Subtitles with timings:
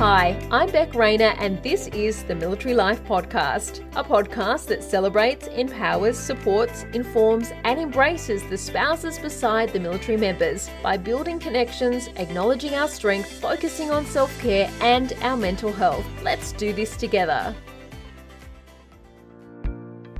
[0.00, 5.46] Hi, I'm Beck Rayner, and this is the Military Life Podcast, a podcast that celebrates,
[5.48, 12.74] empowers, supports, informs, and embraces the spouses beside the military members by building connections, acknowledging
[12.76, 16.06] our strength, focusing on self care, and our mental health.
[16.22, 17.54] Let's do this together.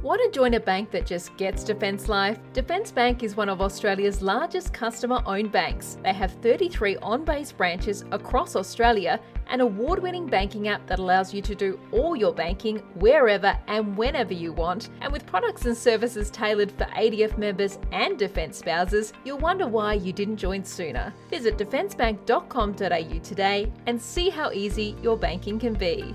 [0.02, 2.38] Want to join a bank that just gets Defence Life?
[2.54, 5.98] Defence Bank is one of Australia's largest customer owned banks.
[6.02, 11.34] They have 33 on base branches across Australia, an award winning banking app that allows
[11.34, 14.88] you to do all your banking wherever and whenever you want.
[15.02, 19.94] And with products and services tailored for ADF members and Defence spouses, you'll wonder why
[19.94, 21.12] you didn't join sooner.
[21.28, 26.14] Visit defencebank.com.au today and see how easy your banking can be.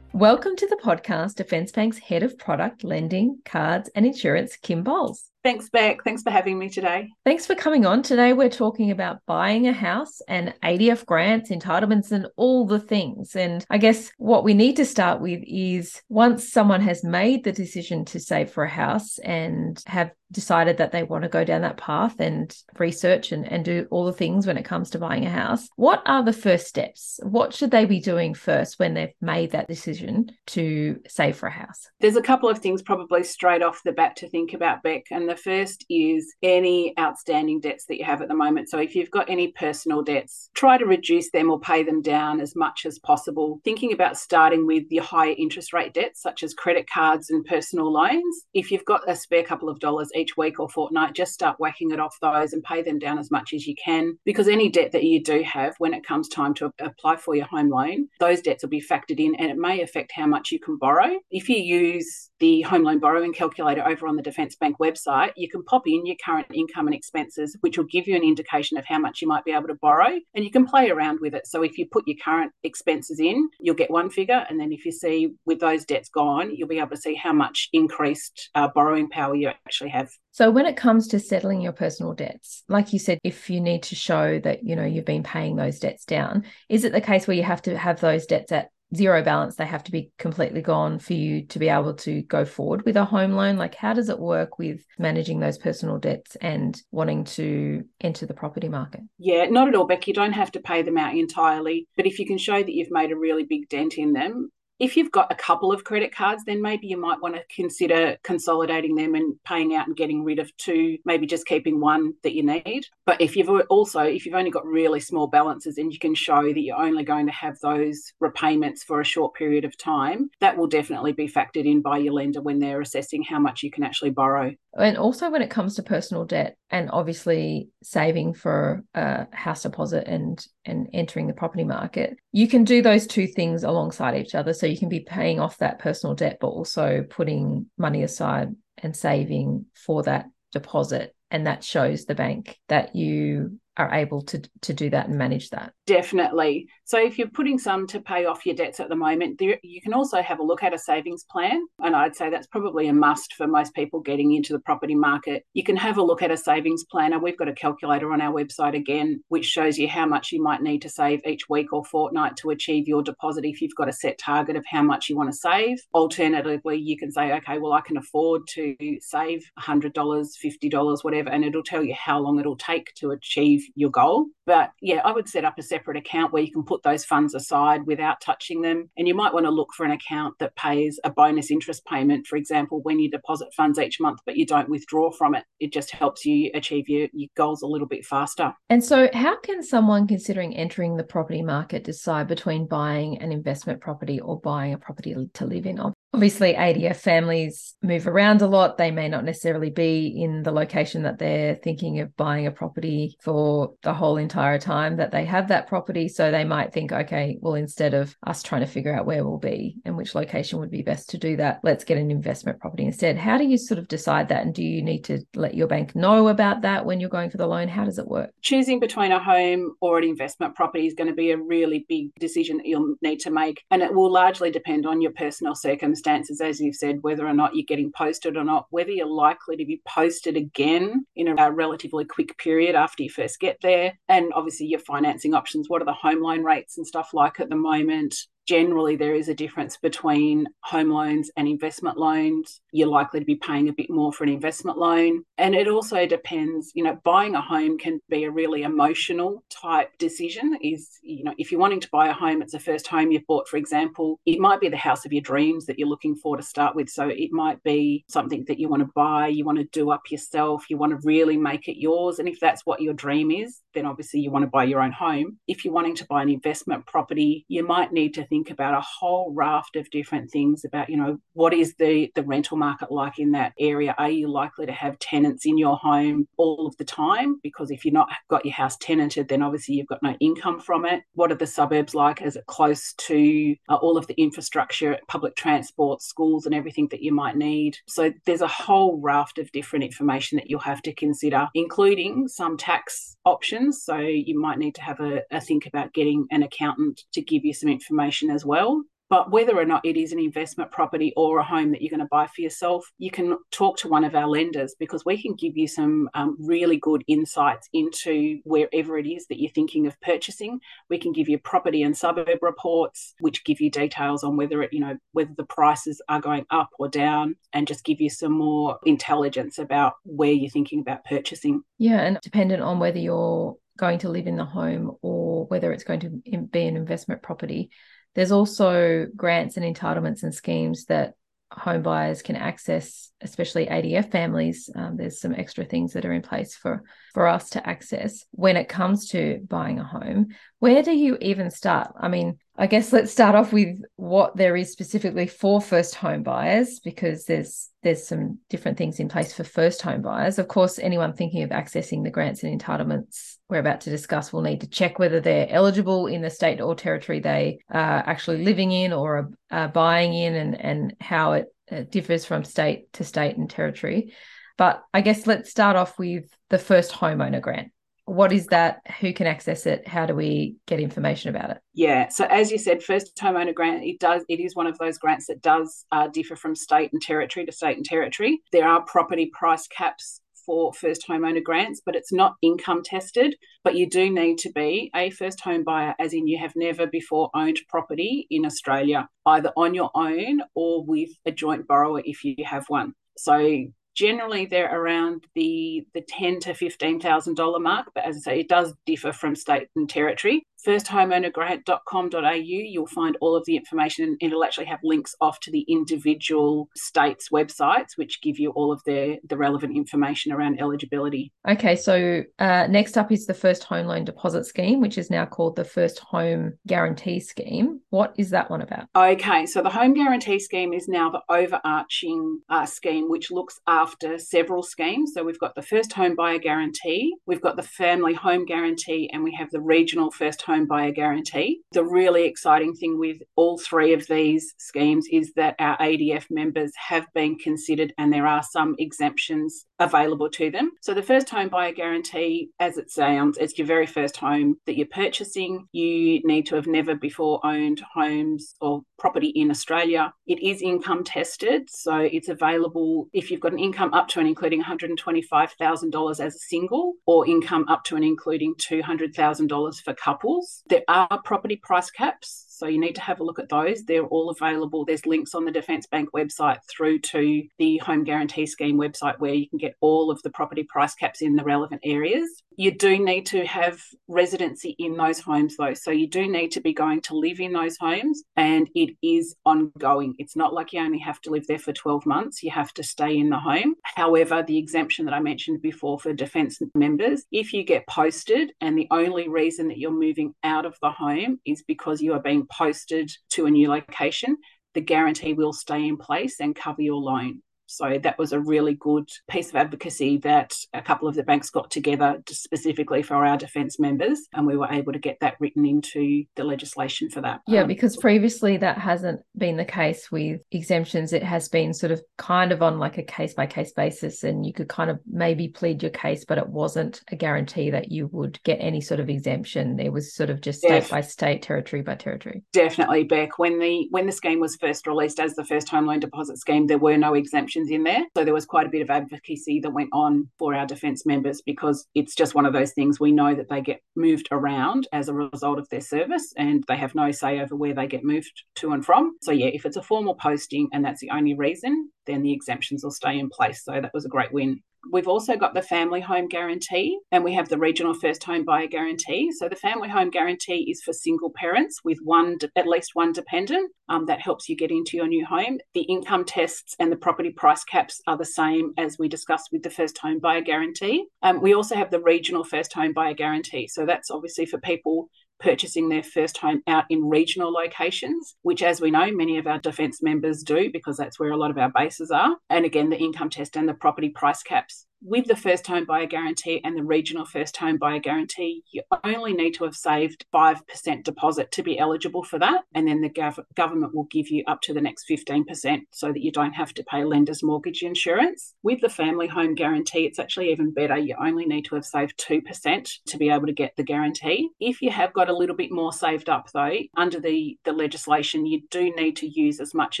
[0.12, 5.30] Welcome to the podcast, Defence Bank's Head of Product, Lending, Cards and Insurance, Kim Bowles.
[5.44, 6.02] Thanks, Beck.
[6.02, 7.08] Thanks for having me today.
[7.24, 8.02] Thanks for coming on.
[8.02, 13.36] Today, we're talking about buying a house and ADF grants, entitlements, and all the things.
[13.36, 17.52] And I guess what we need to start with is once someone has made the
[17.52, 21.62] decision to save for a house and have decided that they want to go down
[21.62, 25.26] that path and research and, and do all the things when it comes to buying
[25.26, 27.18] a house, what are the first steps?
[27.22, 31.52] What should they be doing first when they've made that decision to save for a
[31.52, 31.88] house?
[32.00, 35.06] There's a couple of things probably straight off the bat to think about, Beck.
[35.10, 38.68] And the first is any outstanding debts that you have at the moment.
[38.70, 42.40] So if you've got any personal debts, try to reduce them or pay them down
[42.40, 43.60] as much as possible.
[43.64, 47.92] Thinking about starting with your higher interest rate debts, such as credit cards and personal
[47.92, 48.44] loans.
[48.54, 51.90] If you've got a spare couple of dollars each week or fortnight, just start whacking
[51.90, 54.16] it off those and pay them down as much as you can.
[54.24, 57.46] Because any debt that you do have, when it comes time to apply for your
[57.46, 60.60] home loan, those debts will be factored in and it may affect how much you
[60.60, 61.18] can borrow.
[61.30, 65.48] If you use the home loan borrowing calculator over on the Defence Bank website, you
[65.48, 68.84] can pop in your current income and expenses, which will give you an indication of
[68.86, 70.18] how much you might be able to borrow.
[70.34, 71.46] And you can play around with it.
[71.46, 74.44] So if you put your current expenses in, you'll get one figure.
[74.48, 77.32] And then if you see with those debts gone, you'll be able to see how
[77.32, 80.09] much increased uh, borrowing power you actually have.
[80.32, 83.82] So when it comes to settling your personal debts, like you said, if you need
[83.84, 87.26] to show that, you know, you've been paying those debts down, is it the case
[87.26, 89.56] where you have to have those debts at zero balance?
[89.56, 92.96] They have to be completely gone for you to be able to go forward with
[92.96, 93.56] a home loan?
[93.56, 98.34] Like how does it work with managing those personal debts and wanting to enter the
[98.34, 99.02] property market?
[99.18, 100.10] Yeah not at all becky.
[100.10, 101.86] You don't have to pay them out entirely.
[101.96, 104.96] But if you can show that you've made a really big dent in them if
[104.96, 108.94] you've got a couple of credit cards, then maybe you might want to consider consolidating
[108.94, 112.42] them and paying out and getting rid of two, maybe just keeping one that you
[112.42, 112.86] need.
[113.04, 116.42] But if you've also, if you've only got really small balances and you can show
[116.42, 120.56] that you're only going to have those repayments for a short period of time, that
[120.56, 123.84] will definitely be factored in by your lender when they're assessing how much you can
[123.84, 124.54] actually borrow.
[124.78, 130.06] And also when it comes to personal debt and obviously saving for a house deposit
[130.06, 134.52] and and entering the property market, you can do those two things alongside each other.
[134.52, 138.96] So you can be paying off that personal debt, but also putting money aside and
[138.96, 141.14] saving for that deposit.
[141.32, 145.50] And that shows the bank that you are able to to do that and manage
[145.50, 145.72] that.
[145.86, 146.68] Definitely.
[146.90, 149.80] So if you're putting some to pay off your debts at the moment, there, you
[149.80, 152.92] can also have a look at a savings plan, and I'd say that's probably a
[152.92, 155.46] must for most people getting into the property market.
[155.54, 157.20] You can have a look at a savings planner.
[157.20, 160.62] We've got a calculator on our website again, which shows you how much you might
[160.62, 163.92] need to save each week or fortnight to achieve your deposit if you've got a
[163.92, 165.78] set target of how much you want to save.
[165.94, 171.44] Alternatively, you can say, okay, well, I can afford to save $100, $50, whatever, and
[171.44, 174.26] it'll tell you how long it'll take to achieve your goal.
[174.44, 177.34] But yeah, I would set up a separate account where you can put those funds
[177.34, 178.90] aside without touching them.
[178.96, 182.26] And you might want to look for an account that pays a bonus interest payment,
[182.26, 185.44] for example, when you deposit funds each month, but you don't withdraw from it.
[185.58, 188.52] It just helps you achieve your, your goals a little bit faster.
[188.68, 193.80] And so, how can someone considering entering the property market decide between buying an investment
[193.80, 195.80] property or buying a property to live in?
[196.12, 198.76] Obviously, ADF families move around a lot.
[198.76, 203.16] They may not necessarily be in the location that they're thinking of buying a property
[203.22, 206.08] for the whole entire time that they have that property.
[206.08, 209.38] So they might think, okay, well, instead of us trying to figure out where we'll
[209.38, 212.86] be and which location would be best to do that, let's get an investment property
[212.86, 213.16] instead.
[213.16, 214.44] How do you sort of decide that?
[214.44, 217.36] And do you need to let your bank know about that when you're going for
[217.38, 217.68] the loan?
[217.68, 218.30] How does it work?
[218.42, 222.12] Choosing between a home or an investment property is going to be a really big
[222.16, 223.62] decision that you'll need to make.
[223.70, 227.34] And it will largely depend on your personal circumstances circumstances, as you've said, whether or
[227.34, 231.52] not you're getting posted or not, whether you're likely to be posted again in a
[231.52, 235.68] relatively quick period after you first get there, and obviously your financing options.
[235.68, 238.16] What are the home loan rates and stuff like at the moment?
[238.50, 242.60] Generally there is a difference between home loans and investment loans.
[242.72, 245.22] You're likely to be paying a bit more for an investment loan.
[245.38, 249.96] And it also depends, you know, buying a home can be a really emotional type
[249.98, 250.58] decision.
[250.64, 253.26] Is, you know, if you're wanting to buy a home, it's the first home you've
[253.28, 256.36] bought, for example, it might be the house of your dreams that you're looking for
[256.36, 256.88] to start with.
[256.88, 260.10] So it might be something that you want to buy, you want to do up
[260.10, 262.18] yourself, you want to really make it yours.
[262.18, 264.90] And if that's what your dream is, then obviously you want to buy your own
[264.90, 265.38] home.
[265.46, 268.80] If you're wanting to buy an investment property, you might need to think about a
[268.80, 273.18] whole raft of different things about, you know, what is the, the rental market like
[273.18, 273.94] in that area?
[273.98, 277.40] Are you likely to have tenants in your home all of the time?
[277.42, 280.86] Because if you're not got your house tenanted, then obviously you've got no income from
[280.86, 281.02] it.
[281.14, 282.22] What are the suburbs like?
[282.22, 287.02] Is it close to uh, all of the infrastructure, public transport, schools, and everything that
[287.02, 287.76] you might need?
[287.88, 292.56] So there's a whole raft of different information that you'll have to consider, including some
[292.56, 293.82] tax options.
[293.82, 297.44] So you might need to have a, a think about getting an accountant to give
[297.44, 298.82] you some information as well.
[299.10, 301.98] But whether or not it is an investment property or a home that you're going
[301.98, 305.34] to buy for yourself, you can talk to one of our lenders because we can
[305.34, 310.00] give you some um, really good insights into wherever it is that you're thinking of
[310.00, 310.60] purchasing.
[310.88, 314.72] We can give you property and suburb reports, which give you details on whether it,
[314.72, 318.32] you know, whether the prices are going up or down, and just give you some
[318.32, 321.62] more intelligence about where you're thinking about purchasing.
[321.78, 325.84] Yeah, and dependent on whether you're going to live in the home or whether it's
[325.84, 327.70] going to be an investment property
[328.14, 331.14] there's also grants and entitlements and schemes that
[331.52, 334.70] home buyers can access, especially ADF families.
[334.74, 338.56] Um, there's some extra things that are in place for for us to access when
[338.56, 340.28] it comes to buying a home.
[340.60, 341.94] Where do you even start?
[341.98, 346.22] I mean, I guess let's start off with what there is specifically for first home
[346.22, 350.38] buyers because there's there's some different things in place for first home buyers.
[350.38, 354.42] Of course, anyone thinking of accessing the grants and entitlements we're about to discuss will
[354.42, 358.70] need to check whether they're eligible in the state or territory they are actually living
[358.70, 361.46] in or are, buying in and and how it
[361.90, 364.12] differs from state to state and territory.
[364.58, 367.72] But I guess let's start off with the first homeowner grant
[368.10, 372.08] what is that who can access it how do we get information about it yeah
[372.08, 375.28] so as you said first homeowner grant it does it is one of those grants
[375.28, 379.30] that does uh, differ from state and territory to state and territory there are property
[379.32, 383.36] price caps for first homeowner grants, but it's not income tested.
[383.62, 386.86] But you do need to be a first home buyer, as in you have never
[386.86, 392.24] before owned property in Australia, either on your own or with a joint borrower if
[392.24, 392.94] you have one.
[393.18, 393.66] So
[394.00, 398.40] generally they're around the the ten to fifteen thousand dollar mark, but as I say,
[398.40, 404.16] it does differ from state and territory firsthomeownergrant.com.au, you'll find all of the information and
[404.20, 408.82] it'll actually have links off to the individual states' websites, which give you all of
[408.84, 411.32] the, the relevant information around eligibility.
[411.48, 415.24] Okay, so uh, next up is the First Home Loan Deposit Scheme, which is now
[415.24, 417.80] called the First Home Guarantee Scheme.
[417.90, 418.86] What is that one about?
[418.96, 424.18] Okay, so the Home Guarantee Scheme is now the overarching uh, scheme, which looks after
[424.18, 425.12] several schemes.
[425.14, 429.22] So we've got the First Home Buyer Guarantee, we've got the Family Home Guarantee, and
[429.22, 431.62] we have the Regional First home buyer guarantee.
[431.72, 436.72] The really exciting thing with all three of these schemes is that our ADF members
[436.76, 440.72] have been considered and there are some exemptions available to them.
[440.82, 444.76] So the first home buyer guarantee, as it sounds, it's your very first home that
[444.76, 445.66] you're purchasing.
[445.72, 450.12] You need to have never before owned homes or property in Australia.
[450.26, 454.28] It is income tested, so it's available if you've got an income up to and
[454.28, 460.39] including $125,000 as a single or income up to and including $200,000 for couples.
[460.68, 463.84] There are property price caps, so you need to have a look at those.
[463.84, 464.84] They're all available.
[464.84, 469.32] There's links on the Defence Bank website through to the Home Guarantee Scheme website where
[469.32, 472.42] you can get all of the property price caps in the relevant areas.
[472.56, 475.72] You do need to have residency in those homes though.
[475.72, 479.34] So you do need to be going to live in those homes and it is
[479.46, 480.14] ongoing.
[480.18, 482.82] It's not like you only have to live there for 12 months, you have to
[482.82, 483.76] stay in the home.
[483.84, 488.76] However, the exemption that I mentioned before for defence members, if you get posted and
[488.76, 492.46] the only reason that you're moving out of the home is because you are being
[492.50, 494.36] posted to a new location,
[494.74, 497.42] the guarantee will stay in place and cover your loan.
[497.70, 501.50] So that was a really good piece of advocacy that a couple of the banks
[501.50, 505.64] got together specifically for our defence members, and we were able to get that written
[505.64, 507.40] into the legislation for that.
[507.46, 511.12] Yeah, because previously that hasn't been the case with exemptions.
[511.12, 514.44] It has been sort of kind of on like a case by case basis, and
[514.44, 518.08] you could kind of maybe plead your case, but it wasn't a guarantee that you
[518.12, 519.78] would get any sort of exemption.
[519.78, 522.42] It was sort of just state Def- by state, territory by territory.
[522.52, 523.38] Definitely, Beck.
[523.38, 526.66] When the when the scheme was first released as the first home loan deposit scheme,
[526.66, 528.04] there were no exemptions in there.
[528.16, 531.42] So there was quite a bit of advocacy that went on for our defence members
[531.42, 535.08] because it's just one of those things we know that they get moved around as
[535.08, 538.44] a result of their service and they have no say over where they get moved
[538.56, 539.16] to and from.
[539.22, 542.84] So yeah, if it's a formal posting and that's the only reason, then the exemptions
[542.84, 543.64] will stay in place.
[543.64, 544.62] So that was a great win.
[544.90, 548.66] We've also got the family home guarantee and we have the regional first home buyer
[548.66, 549.30] guarantee.
[549.32, 553.70] So the family home guarantee is for single parents with one at least one dependent.
[553.88, 555.58] Um, that helps you get into your new home.
[555.74, 559.64] The income tests and the property price caps are the same as we discussed with
[559.64, 561.06] the first home buyer guarantee.
[561.22, 563.66] Um, we also have the regional first home buyer guarantee.
[563.66, 565.08] So that's obviously for people
[565.40, 569.58] purchasing their first home out in regional locations, which, as we know, many of our
[569.58, 572.36] defence members do because that's where a lot of our bases are.
[572.48, 576.06] And again, the income test and the property price caps with the first home buyer
[576.06, 581.04] guarantee and the regional first home buyer guarantee, you only need to have saved 5%
[581.04, 582.64] deposit to be eligible for that.
[582.74, 586.22] And then the gov- government will give you up to the next 15% so that
[586.22, 588.54] you don't have to pay lender's mortgage insurance.
[588.62, 590.98] With the family home guarantee, it's actually even better.
[590.98, 594.50] You only need to have saved 2% to be able to get the guarantee.
[594.60, 598.46] If you have got a little bit more saved up, though, under the, the legislation,
[598.46, 600.00] you do need to use as much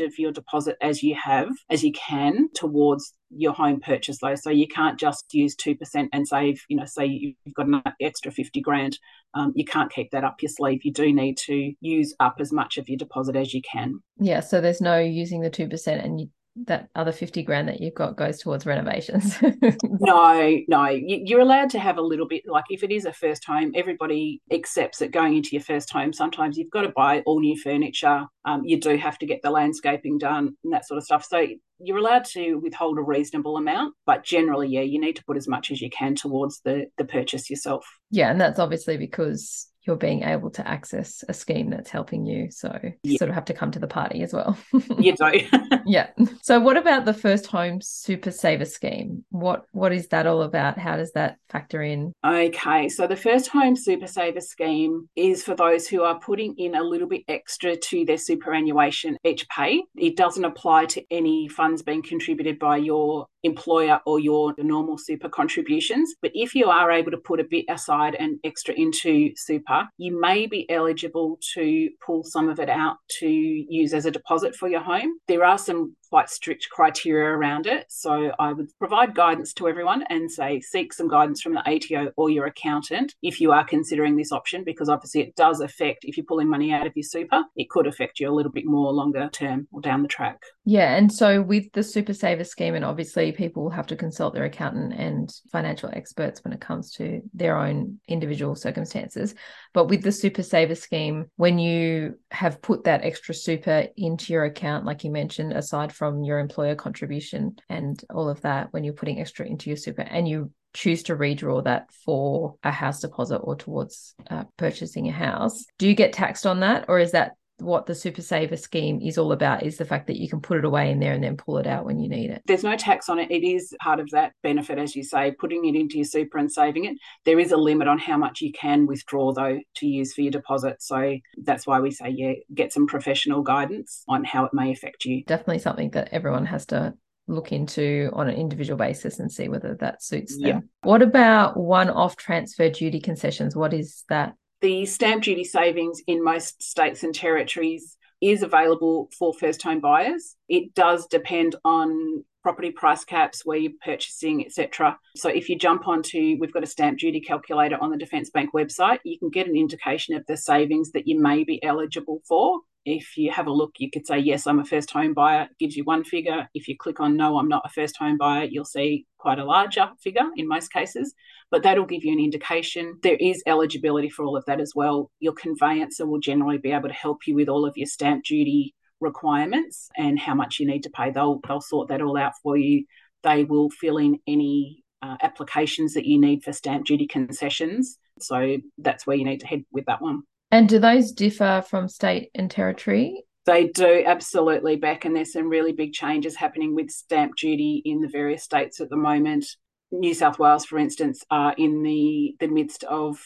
[0.00, 4.34] of your deposit as you have, as you can, towards your home purchase though.
[4.34, 8.30] So you can't just use 2% and save, you know, say you've got an extra
[8.30, 8.98] 50 grand.
[9.34, 10.80] Um, you can't keep that up your sleeve.
[10.84, 14.00] You do need to use up as much of your deposit as you can.
[14.18, 14.40] Yeah.
[14.40, 16.28] So there's no using the 2% and you
[16.66, 19.36] that other 50 grand that you've got goes towards renovations.
[19.84, 20.88] no, no.
[20.88, 24.42] You're allowed to have a little bit, like if it is a first home, everybody
[24.52, 28.26] accepts that going into your first home, sometimes you've got to buy all new furniture.
[28.44, 31.24] Um, you do have to get the landscaping done and that sort of stuff.
[31.24, 31.46] So
[31.78, 35.48] you're allowed to withhold a reasonable amount, but generally, yeah, you need to put as
[35.48, 37.86] much as you can towards the, the purchase yourself.
[38.10, 38.30] Yeah.
[38.30, 42.50] And that's obviously because you're being able to access a scheme that's helping you.
[42.50, 44.56] So you sort of have to come to the party as well.
[44.98, 45.40] you do.
[45.86, 46.10] yeah.
[46.42, 49.24] So what about the first home super saver scheme?
[49.30, 50.78] What what is that all about?
[50.78, 52.12] How does that factor in?
[52.24, 52.88] Okay.
[52.88, 56.82] So the first home super saver scheme is for those who are putting in a
[56.82, 59.82] little bit extra to their superannuation each pay.
[59.96, 65.28] It doesn't apply to any funds being contributed by your employer or your normal super
[65.28, 66.14] contributions.
[66.22, 70.20] But if you are able to put a bit aside and extra into super, you
[70.20, 74.68] may be eligible to pull some of it out to use as a deposit for
[74.68, 75.12] your home.
[75.28, 77.86] There are some quite strict criteria around it.
[77.88, 82.12] So I would provide guidance to everyone and say seek some guidance from the ATO
[82.16, 86.16] or your accountant if you are considering this option, because obviously it does affect if
[86.16, 88.92] you're pulling money out of your super, it could affect you a little bit more
[88.92, 90.42] longer term or down the track.
[90.64, 90.96] Yeah.
[90.96, 94.44] And so with the super saver scheme, and obviously people will have to consult their
[94.44, 99.34] accountant and financial experts when it comes to their own individual circumstances.
[99.72, 104.44] But with the super saver scheme, when you have put that extra super into your
[104.44, 108.94] account, like you mentioned, aside from your employer contribution and all of that, when you're
[108.94, 113.36] putting extra into your super and you choose to redraw that for a house deposit
[113.36, 116.86] or towards uh, purchasing a house, do you get taxed on that?
[116.88, 120.16] Or is that what the super saver scheme is all about is the fact that
[120.16, 122.30] you can put it away in there and then pull it out when you need
[122.30, 122.42] it.
[122.46, 123.30] There's no tax on it.
[123.30, 126.50] It is part of that benefit, as you say, putting it into your super and
[126.50, 126.96] saving it.
[127.24, 130.32] There is a limit on how much you can withdraw, though, to use for your
[130.32, 130.82] deposit.
[130.82, 135.04] So that's why we say, yeah, get some professional guidance on how it may affect
[135.04, 135.24] you.
[135.24, 136.94] Definitely something that everyone has to
[137.26, 140.46] look into on an individual basis and see whether that suits them.
[140.46, 140.60] Yeah.
[140.82, 143.54] What about one off transfer duty concessions?
[143.54, 144.34] What is that?
[144.60, 150.36] The stamp duty savings in most states and territories is available for first home buyers.
[150.48, 154.98] It does depend on property price caps, where you're purchasing, etc.
[155.16, 158.50] So if you jump onto, we've got a stamp duty calculator on the Defence Bank
[158.54, 162.60] website, you can get an indication of the savings that you may be eligible for.
[162.84, 165.76] If you have a look, you could say, Yes, I'm a first home buyer, gives
[165.76, 166.48] you one figure.
[166.54, 169.44] If you click on No, I'm not a first home buyer, you'll see quite a
[169.44, 171.14] larger figure in most cases,
[171.50, 172.98] but that'll give you an indication.
[173.02, 175.10] There is eligibility for all of that as well.
[175.20, 178.74] Your conveyancer will generally be able to help you with all of your stamp duty
[179.00, 181.10] requirements and how much you need to pay.
[181.10, 182.84] They'll they'll sort that all out for you.
[183.22, 187.98] They will fill in any uh, applications that you need for stamp duty concessions.
[188.20, 190.22] So that's where you need to head with that one.
[190.50, 193.24] And do those differ from state and territory?
[193.46, 198.00] They do absolutely, Beck, and there's some really big changes happening with stamp duty in
[198.00, 199.46] the various states at the moment.
[199.92, 203.18] New South Wales, for instance, are in the, the midst of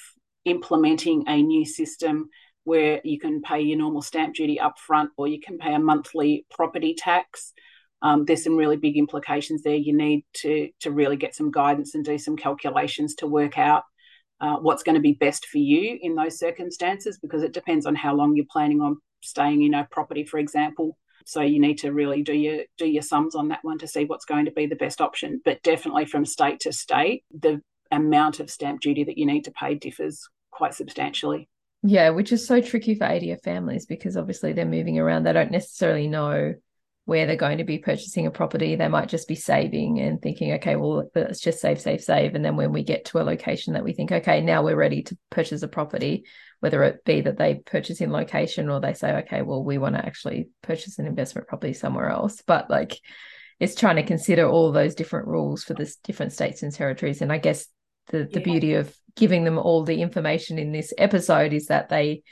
[0.44, 2.28] implementing a new system
[2.64, 5.78] where you can pay your normal stamp duty up front or you can pay a
[5.78, 7.52] monthly property tax.
[8.00, 9.74] Um, there's some really big implications there.
[9.74, 13.84] You need to, to really get some guidance and do some calculations to work out
[14.40, 17.94] uh, what's going to be best for you in those circumstances because it depends on
[17.94, 20.96] how long you're planning on staying in a property, for example.
[21.26, 24.04] So you need to really do your do your sums on that one to see
[24.04, 25.40] what's going to be the best option.
[25.44, 29.50] But definitely from state to state, the amount of stamp duty that you need to
[29.52, 31.48] pay differs quite substantially.
[31.82, 35.24] Yeah, which is so tricky for ADF families because obviously they're moving around.
[35.24, 36.54] They don't necessarily know
[37.06, 38.76] where they're going to be purchasing a property.
[38.76, 42.34] They might just be saving and thinking, okay, well, let's just save, save, save.
[42.34, 45.02] And then when we get to a location that we think, okay, now we're ready
[45.02, 46.24] to purchase a property,
[46.60, 49.96] whether it be that they purchase in location or they say, okay, well, we want
[49.96, 52.42] to actually purchase an investment property somewhere else.
[52.46, 52.98] But like,
[53.60, 57.20] it's trying to consider all those different rules for the different states and territories.
[57.20, 57.66] And I guess
[58.08, 58.44] the the yeah.
[58.44, 62.22] beauty of giving them all the information in this episode is that they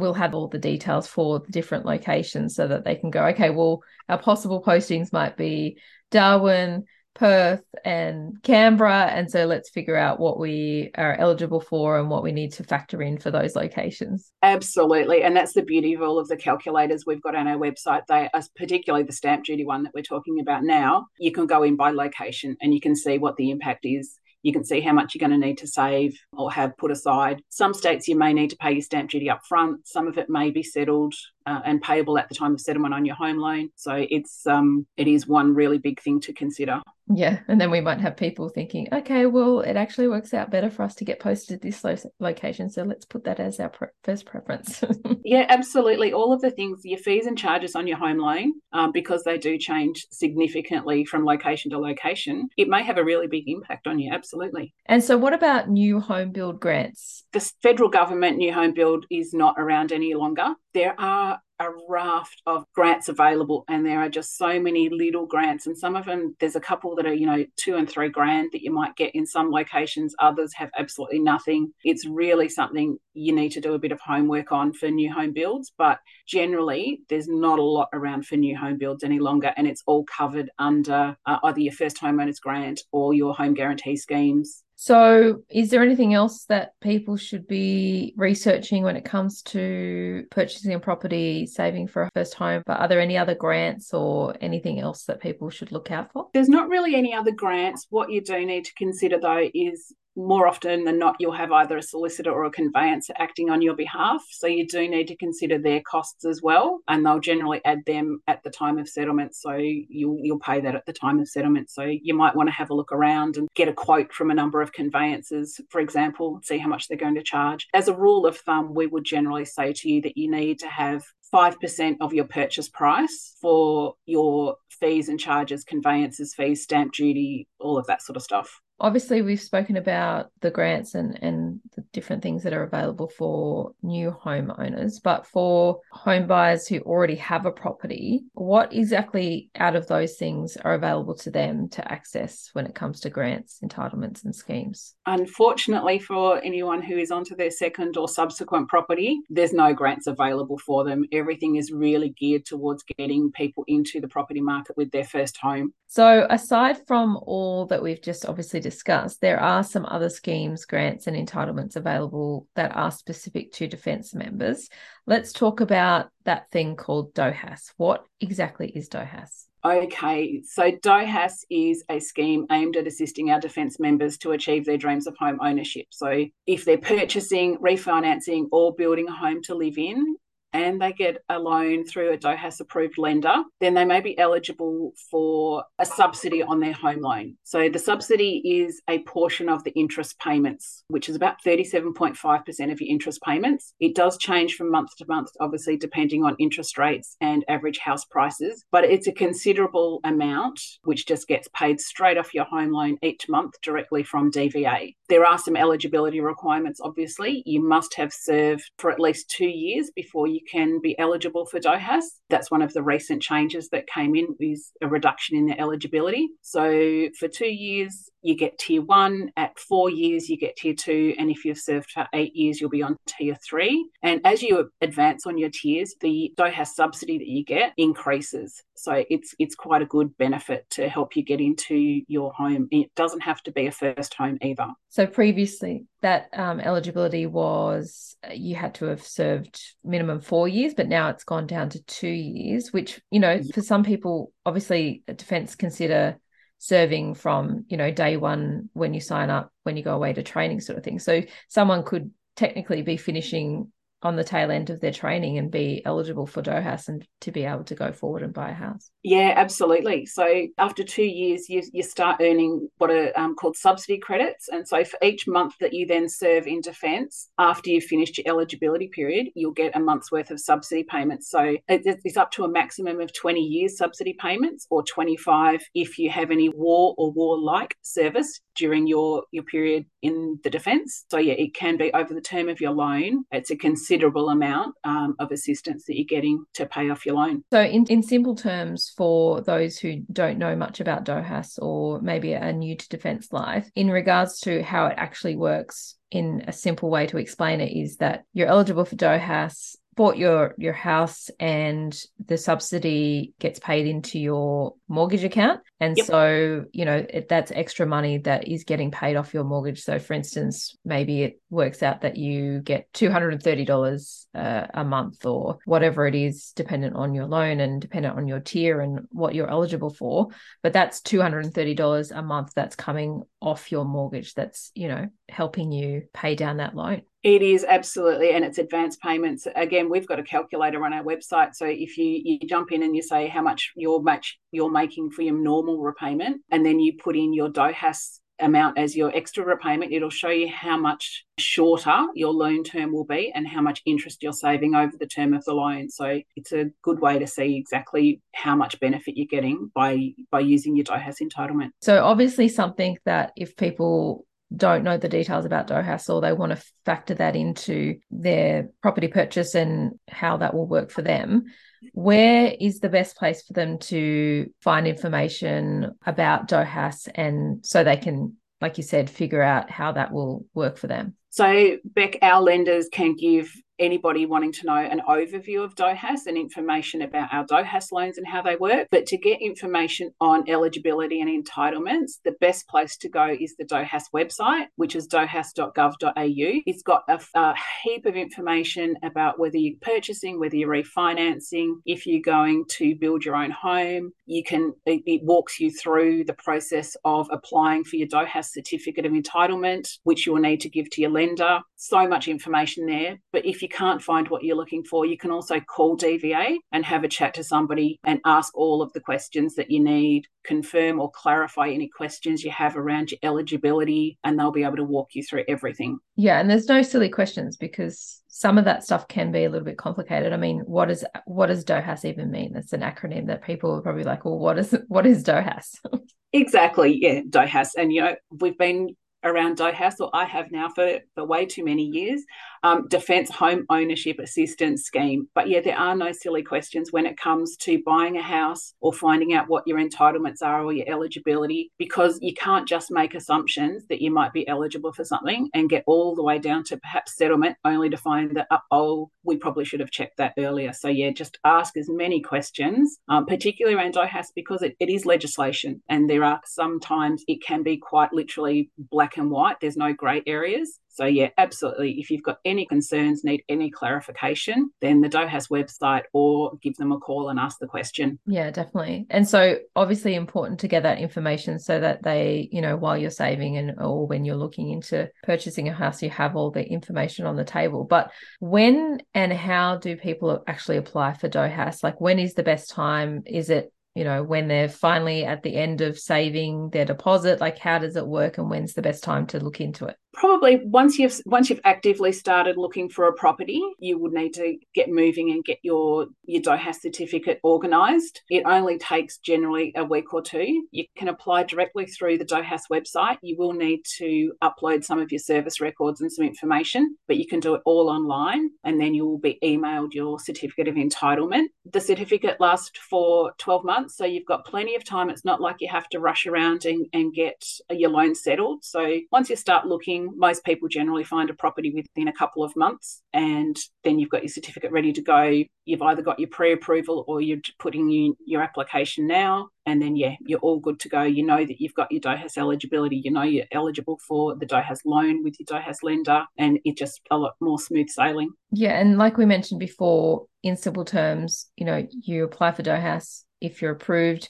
[0.00, 3.50] will have all the details for the different locations so that they can go okay
[3.50, 5.78] well our possible postings might be
[6.10, 12.08] darwin perth and canberra and so let's figure out what we are eligible for and
[12.08, 14.32] what we need to factor in for those locations.
[14.42, 18.02] Absolutely and that's the beauty of all of the calculators we've got on our website.
[18.08, 21.06] They are particularly the stamp duty one that we're talking about now.
[21.18, 24.52] You can go in by location and you can see what the impact is you
[24.52, 27.42] can see how much you're going to need to save or have put aside.
[27.48, 29.86] Some states you may need to pay your stamp duty up front.
[29.86, 31.14] Some of it may be settled
[31.46, 33.70] uh, and payable at the time of settlement on your home loan.
[33.76, 36.80] So it's um it is one really big thing to consider.
[37.12, 40.70] Yeah, and then we might have people thinking, okay, well, it actually works out better
[40.70, 43.88] for us to get posted this lo- location, so let's put that as our pre-
[44.04, 44.84] first preference.
[45.24, 46.12] yeah, absolutely.
[46.12, 49.38] All of the things, your fees and charges on your home loan, um, because they
[49.38, 53.98] do change significantly from location to location, it may have a really big impact on
[53.98, 54.12] you.
[54.12, 54.72] Absolutely.
[54.86, 57.24] And so, what about new home build grants?
[57.32, 60.54] The federal government new home build is not around any longer.
[60.74, 65.66] There are a raft of grants available and there are just so many little grants
[65.66, 68.48] and some of them there's a couple that are you know two and three grand
[68.52, 71.72] that you might get in some locations others have absolutely nothing.
[71.84, 75.32] It's really something you need to do a bit of homework on for new home
[75.32, 79.66] builds but generally there's not a lot around for new home builds any longer and
[79.66, 84.64] it's all covered under uh, either your first homeowners grant or your home guarantee schemes
[84.82, 90.72] so, is there anything else that people should be researching when it comes to purchasing
[90.72, 92.62] a property, saving for a first home?
[92.64, 96.28] But are there any other grants or anything else that people should look out for?
[96.32, 97.88] There's not really any other grants.
[97.90, 101.76] What you do need to consider, though, is more often than not, you'll have either
[101.76, 104.22] a solicitor or a conveyancer acting on your behalf.
[104.30, 108.20] So you do need to consider their costs as well, and they'll generally add them
[108.26, 109.34] at the time of settlement.
[109.34, 111.70] So you'll you'll pay that at the time of settlement.
[111.70, 114.34] So you might want to have a look around and get a quote from a
[114.34, 117.68] number of conveyancers, for example, see how much they're going to charge.
[117.74, 120.68] As a rule of thumb, we would generally say to you that you need to
[120.68, 127.46] have 5% of your purchase price for your fees and charges, conveyances fees, stamp duty,
[127.60, 131.82] all of that sort of stuff obviously we've spoken about the grants and and the
[131.92, 137.46] different things that are available for new homeowners but for home buyers who already have
[137.46, 142.66] a property what exactly out of those things are available to them to access when
[142.66, 144.94] it comes to grants entitlements and schemes?
[145.06, 150.58] Unfortunately for anyone who is onto their second or subsequent property there's no grants available
[150.58, 151.04] for them.
[151.12, 155.74] Everything is really geared towards getting people into the property market with their first home
[155.90, 161.08] so aside from all that we've just obviously discussed, there are some other schemes, grants,
[161.08, 164.68] and entitlements available that are specific to defence members.
[165.08, 167.72] Let's talk about that thing called DOHAS.
[167.76, 169.46] What exactly is DOHAS?
[169.64, 174.78] Okay, so DOHAS is a scheme aimed at assisting our defence members to achieve their
[174.78, 175.86] dreams of home ownership.
[175.90, 180.14] So, if they're purchasing, refinancing, or building a home to live in,
[180.52, 184.92] and they get a loan through a DOHAS approved lender, then they may be eligible
[185.10, 187.36] for a subsidy on their home loan.
[187.44, 192.80] So the subsidy is a portion of the interest payments, which is about 37.5% of
[192.80, 193.74] your interest payments.
[193.80, 198.04] It does change from month to month, obviously, depending on interest rates and average house
[198.04, 202.98] prices, but it's a considerable amount which just gets paid straight off your home loan
[203.02, 204.94] each month directly from DVA.
[205.08, 207.42] There are some eligibility requirements, obviously.
[207.46, 211.58] You must have served for at least two years before you can be eligible for
[211.60, 212.04] DOHAS.
[212.28, 216.28] That's one of the recent changes that came in is a reduction in the eligibility.
[216.42, 219.30] So for two years, you get tier one.
[219.36, 221.14] At four years, you get tier two.
[221.18, 223.88] And if you've served for eight years, you'll be on tier three.
[224.02, 228.62] And as you advance on your tiers, the DOHAS subsidy that you get increases.
[228.76, 232.68] So it's it's quite a good benefit to help you get into your home.
[232.70, 234.68] It doesn't have to be a first home either.
[234.88, 240.72] So previously, that um, eligibility was uh, you had to have served minimum four years,
[240.74, 242.72] but now it's gone down to two years.
[242.72, 246.18] Which you know, for some people, obviously, defence consider
[246.62, 250.22] serving from you know day one when you sign up when you go away to
[250.22, 250.98] training sort of thing.
[250.98, 255.82] So someone could technically be finishing on the tail end of their training and be
[255.84, 258.90] eligible for DOHAS and to be able to go forward and buy a house?
[259.02, 260.06] Yeah, absolutely.
[260.06, 264.48] So after two years, you, you start earning what are um, called subsidy credits.
[264.48, 268.28] And so for each month that you then serve in defence, after you've finished your
[268.28, 271.30] eligibility period, you'll get a month's worth of subsidy payments.
[271.30, 276.10] So it's up to a maximum of 20 years subsidy payments or 25 if you
[276.10, 281.04] have any war or war-like service during your, your period in the defence.
[281.10, 283.24] So yeah, it can be over the term of your loan.
[283.30, 287.44] It's a considerable amount um, of assistance that you're getting to pay off your loan.
[287.52, 292.34] So in, in simple terms, for those who don't know much about DOHAS or maybe
[292.34, 296.90] are new to defence life, in regards to how it actually works in a simple
[296.90, 301.94] way to explain it is that you're eligible for DOHAS bought your your house and
[302.24, 306.06] the subsidy gets paid into your mortgage account and yep.
[306.06, 309.98] so you know it, that's extra money that is getting paid off your mortgage so
[309.98, 316.06] for instance maybe it works out that you get $230 uh, a month or whatever
[316.06, 319.90] it is dependent on your loan and dependent on your tier and what you're eligible
[319.90, 320.28] for
[320.62, 326.02] but that's $230 a month that's coming off your mortgage that's you know helping you
[326.12, 329.46] pay down that loan it is absolutely, and it's advance payments.
[329.54, 331.54] Again, we've got a calculator on our website.
[331.54, 335.10] So if you you jump in and you say how much you're much you're making
[335.10, 339.44] for your normal repayment, and then you put in your DOHAS amount as your extra
[339.44, 343.82] repayment, it'll show you how much shorter your loan term will be and how much
[343.86, 345.88] interest you're saving over the term of the loan.
[345.88, 350.40] So it's a good way to see exactly how much benefit you're getting by by
[350.40, 351.70] using your DOHAS entitlement.
[351.80, 356.50] So obviously something that if people don't know the details about DOHAS or they want
[356.50, 361.44] to factor that into their property purchase and how that will work for them,
[361.92, 367.96] where is the best place for them to find information about DOHAS and so they
[367.96, 371.16] can, like you said, figure out how that will work for them?
[371.30, 376.36] So, Beck, our lenders can give anybody wanting to know an overview of DOHAS and
[376.36, 378.88] information about our DOHAS loans and how they work.
[378.90, 383.64] But to get information on eligibility and entitlements, the best place to go is the
[383.64, 386.60] DOHAS website, which is dohas.gov.au.
[386.66, 392.06] It's got a, a heap of information about whether you're purchasing, whether you're refinancing, if
[392.06, 394.12] you're going to build your own home.
[394.26, 399.06] You can it, it walks you through the process of applying for your DOHAS certificate
[399.06, 401.60] of entitlement, which you'll need to give to your lender.
[401.82, 403.18] So much information there.
[403.32, 406.84] But if you can't find what you're looking for, you can also call DVA and
[406.84, 411.00] have a chat to somebody and ask all of the questions that you need, confirm
[411.00, 415.14] or clarify any questions you have around your eligibility, and they'll be able to walk
[415.14, 415.98] you through everything.
[416.16, 419.64] Yeah, and there's no silly questions because some of that stuff can be a little
[419.64, 420.34] bit complicated.
[420.34, 422.52] I mean, what is what does DOHAS even mean?
[422.52, 425.78] That's an acronym that people are probably like, well, what is what is DOHAS?
[426.34, 427.70] exactly, yeah, DOHAS.
[427.78, 431.64] And you know, we've been around DOHAS, or I have now for, for way too
[431.64, 432.24] many years
[432.62, 435.28] um, Defence Home Ownership Assistance Scheme.
[435.34, 438.92] But yeah, there are no silly questions when it comes to buying a house or
[438.92, 443.84] finding out what your entitlements are or your eligibility, because you can't just make assumptions
[443.88, 447.16] that you might be eligible for something and get all the way down to perhaps
[447.16, 450.72] settlement only to find that, oh, we probably should have checked that earlier.
[450.72, 455.06] So yeah, just ask as many questions, um, particularly around DOHAS, because it, it is
[455.06, 459.56] legislation and there are sometimes it can be quite literally black and white.
[459.60, 460.78] There's no grey areas.
[460.92, 462.00] So, yeah, absolutely.
[462.00, 466.92] If you've got any concerns, need any clarification, then the DOHAS website or give them
[466.92, 468.18] a call and ask the question.
[468.26, 469.06] Yeah, definitely.
[469.08, 473.10] And so, obviously, important to get that information so that they, you know, while you're
[473.10, 477.24] saving and or when you're looking into purchasing a house, you have all the information
[477.24, 477.84] on the table.
[477.84, 481.82] But when and how do people actually apply for DOHAS?
[481.84, 483.22] Like, when is the best time?
[483.26, 487.58] Is it you know when they're finally at the end of saving their deposit like
[487.58, 490.98] how does it work and when's the best time to look into it probably once
[490.98, 495.30] you've once you've actively started looking for a property you would need to get moving
[495.30, 500.66] and get your your DOHAS certificate organized it only takes generally a week or two.
[500.70, 503.18] You can apply directly through the DOHAS website.
[503.22, 507.26] You will need to upload some of your service records and some information but you
[507.26, 511.46] can do it all online and then you will be emailed your certificate of entitlement.
[511.70, 515.10] The certificate lasts for 12 months so you've got plenty of time.
[515.10, 518.64] It's not like you have to rush around and, and get your loan settled.
[518.64, 522.54] So once you start looking most people generally find a property within a couple of
[522.56, 525.42] months, and then you've got your certificate ready to go.
[525.64, 529.48] You've either got your pre approval or you're putting in your application now.
[529.66, 531.02] And then, yeah, you're all good to go.
[531.02, 532.96] You know that you've got your DOHAS eligibility.
[532.96, 537.00] You know you're eligible for the DOHAS loan with your DOHAS lender, and it's just
[537.10, 538.30] a lot more smooth sailing.
[538.50, 538.80] Yeah.
[538.80, 543.62] And like we mentioned before, in simple terms, you know, you apply for DOHAS if
[543.62, 544.28] you're approved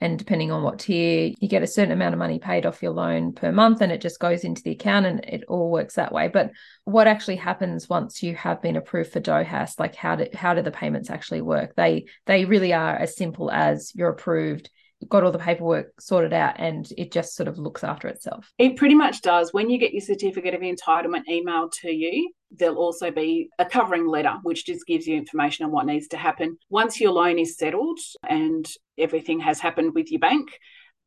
[0.00, 2.92] and depending on what tier you get a certain amount of money paid off your
[2.92, 6.12] loan per month and it just goes into the account and it all works that
[6.12, 6.50] way but
[6.84, 10.62] what actually happens once you have been approved for DOHAS like how do how do
[10.62, 14.70] the payments actually work they they really are as simple as you're approved
[15.08, 18.52] got all the paperwork sorted out and it just sort of looks after itself.
[18.58, 19.52] It pretty much does.
[19.52, 24.06] When you get your certificate of entitlement emailed to you, there'll also be a covering
[24.06, 26.56] letter, which just gives you information on what needs to happen.
[26.68, 28.66] Once your loan is settled and
[28.98, 30.50] everything has happened with your bank,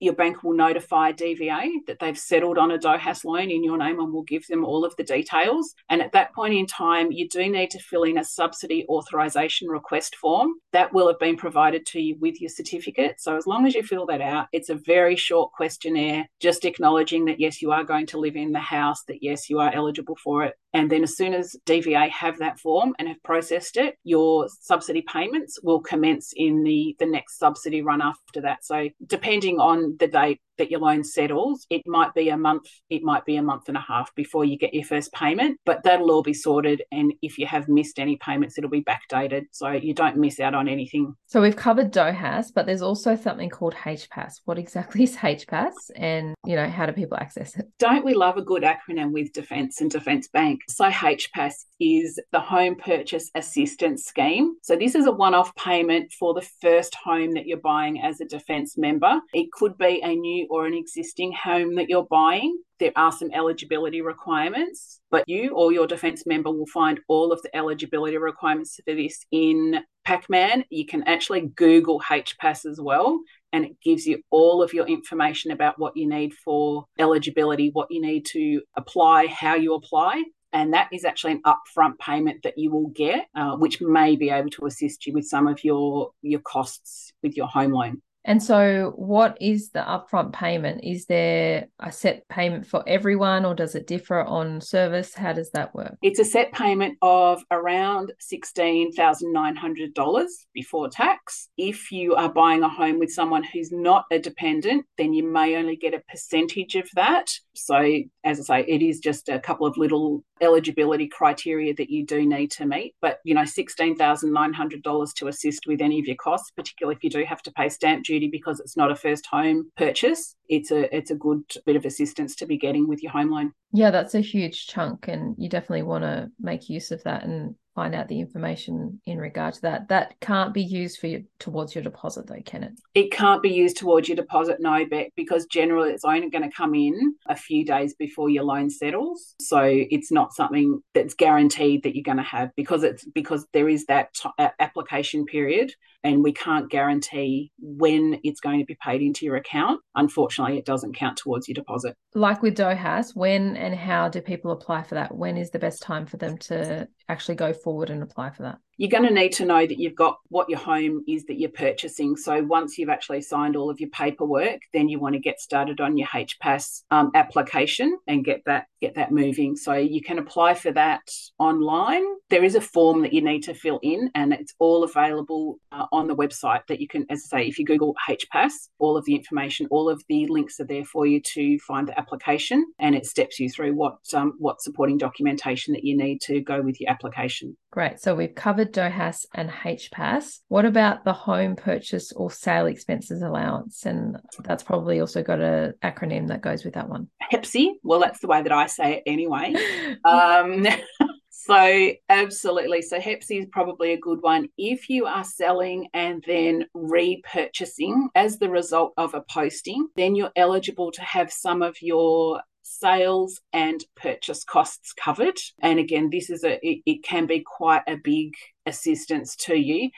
[0.04, 4.00] your bank will notify DVA that they've settled on a DOHAS loan in your name
[4.00, 5.74] and will give them all of the details.
[5.90, 9.70] And at that point in time, you do need to fill in a subsidy authorisation
[9.70, 13.22] request form that will have been provided to you with your certificate.
[13.22, 17.26] So as long as you fill that out, it's a very short questionnaire, just acknowledging
[17.26, 20.18] that yes, you are going to live in the house, that yes, you are eligible
[20.22, 20.56] for it.
[20.74, 25.04] And then as soon as DVA have that form and have processed it, your subsidy
[25.04, 28.66] payments will commence in the, the next subsidy run after that.
[28.66, 33.04] So depending on the date that your loan settles, it might be a month, it
[33.04, 36.12] might be a month and a half before you get your first payment, but that'll
[36.12, 36.84] all be sorted.
[36.92, 39.46] And if you have missed any payments, it'll be backdated.
[39.52, 41.16] So you don't miss out on anything.
[41.28, 44.42] So we've covered DOHAS, but there's also something called HPAS.
[44.46, 47.68] What exactly is HPAS and, you know, how do people access it?
[47.80, 50.62] Don't we love a good acronym with Defence and Defence Bank?
[50.68, 54.56] So HPAS is the Home Purchase Assistance Scheme.
[54.62, 58.22] So this is a one off payment for the first home that you're buying as
[58.22, 59.20] a Defence member.
[59.34, 63.32] It could be a new or an existing home that you're buying, there are some
[63.32, 68.80] eligibility requirements, but you or your defence member will find all of the eligibility requirements
[68.86, 70.66] for this in Pacman.
[70.70, 73.20] You can actually Google HPAS as well,
[73.54, 77.88] and it gives you all of your information about what you need for eligibility, what
[77.90, 80.24] you need to apply, how you apply.
[80.52, 84.30] And that is actually an upfront payment that you will get, uh, which may be
[84.30, 88.02] able to assist you with some of your, your costs with your home loan.
[88.26, 90.82] And so, what is the upfront payment?
[90.84, 95.14] Is there a set payment for everyone, or does it differ on service?
[95.14, 95.98] How does that work?
[96.02, 101.50] It's a set payment of around $16,900 before tax.
[101.58, 105.58] If you are buying a home with someone who's not a dependent, then you may
[105.58, 107.30] only get a percentage of that.
[107.56, 112.06] So, as I say, it is just a couple of little eligibility criteria that you
[112.06, 112.96] do need to meet.
[113.02, 117.26] But, you know, $16,900 to assist with any of your costs, particularly if you do
[117.26, 121.12] have to pay stamp duty because it's not a first home purchase, it's a it's
[121.12, 123.52] a good bit of assistance to be getting with your home loan.
[123.72, 127.56] Yeah, that's a huge chunk and you definitely want to make use of that and
[127.74, 129.90] find out the information in regard to that.
[129.90, 132.74] That can't be used for you towards your deposit, though, can it?
[132.94, 136.56] It can't be used towards your deposit, no, Beck, because generally it's only going to
[136.56, 139.36] come in a few days before your loan settles.
[139.40, 143.70] So it's not something that's guaranteed that you're going to have because it's because there
[143.70, 149.02] is that t- application period and we can't guarantee when it's going to be paid
[149.02, 149.80] into your account.
[149.96, 151.96] Unfortunately, it doesn't count towards your deposit.
[152.14, 155.16] Like with DOHAS, when and how do people apply for that?
[155.16, 158.60] When is the best time for them to actually go forward and apply for that?
[158.78, 161.50] You're going to need to know that you've got what your home is that you're
[161.50, 162.16] purchasing.
[162.16, 165.80] So once you've actually signed all of your paperwork, then you want to get started
[165.80, 169.56] on your HPAS um, application and get that get that moving.
[169.56, 171.02] So you can apply for that
[171.40, 172.04] online.
[172.30, 175.86] There is a form that you need to fill in, and it's all available uh,
[175.92, 176.62] on the website.
[176.68, 179.90] That you can, as I say, if you Google HPAS, all of the information, all
[179.90, 183.50] of the links are there for you to find the application, and it steps you
[183.50, 187.56] through what um, what supporting documentation that you need to go with your application.
[187.74, 188.00] Great.
[188.00, 190.42] So we've covered DOHAS and HPAS.
[190.48, 193.88] What about the home purchase or sale expenses allowance?
[193.88, 197.10] And that's probably also got an acronym that goes with that one.
[197.32, 197.72] HEPSI.
[197.82, 199.56] Well, that's the way that I say it anyway.
[200.06, 200.68] um,
[201.32, 202.84] so, absolutely.
[202.84, 204.50] So, HEPSI is probably a good one.
[204.56, 210.32] If you are selling and then repurchasing as the result of a posting, then you're
[210.36, 215.38] eligible to have some of your sales and purchase costs covered.
[215.62, 218.34] And again, this is a it, it can be quite a big
[218.66, 219.90] assistance to you.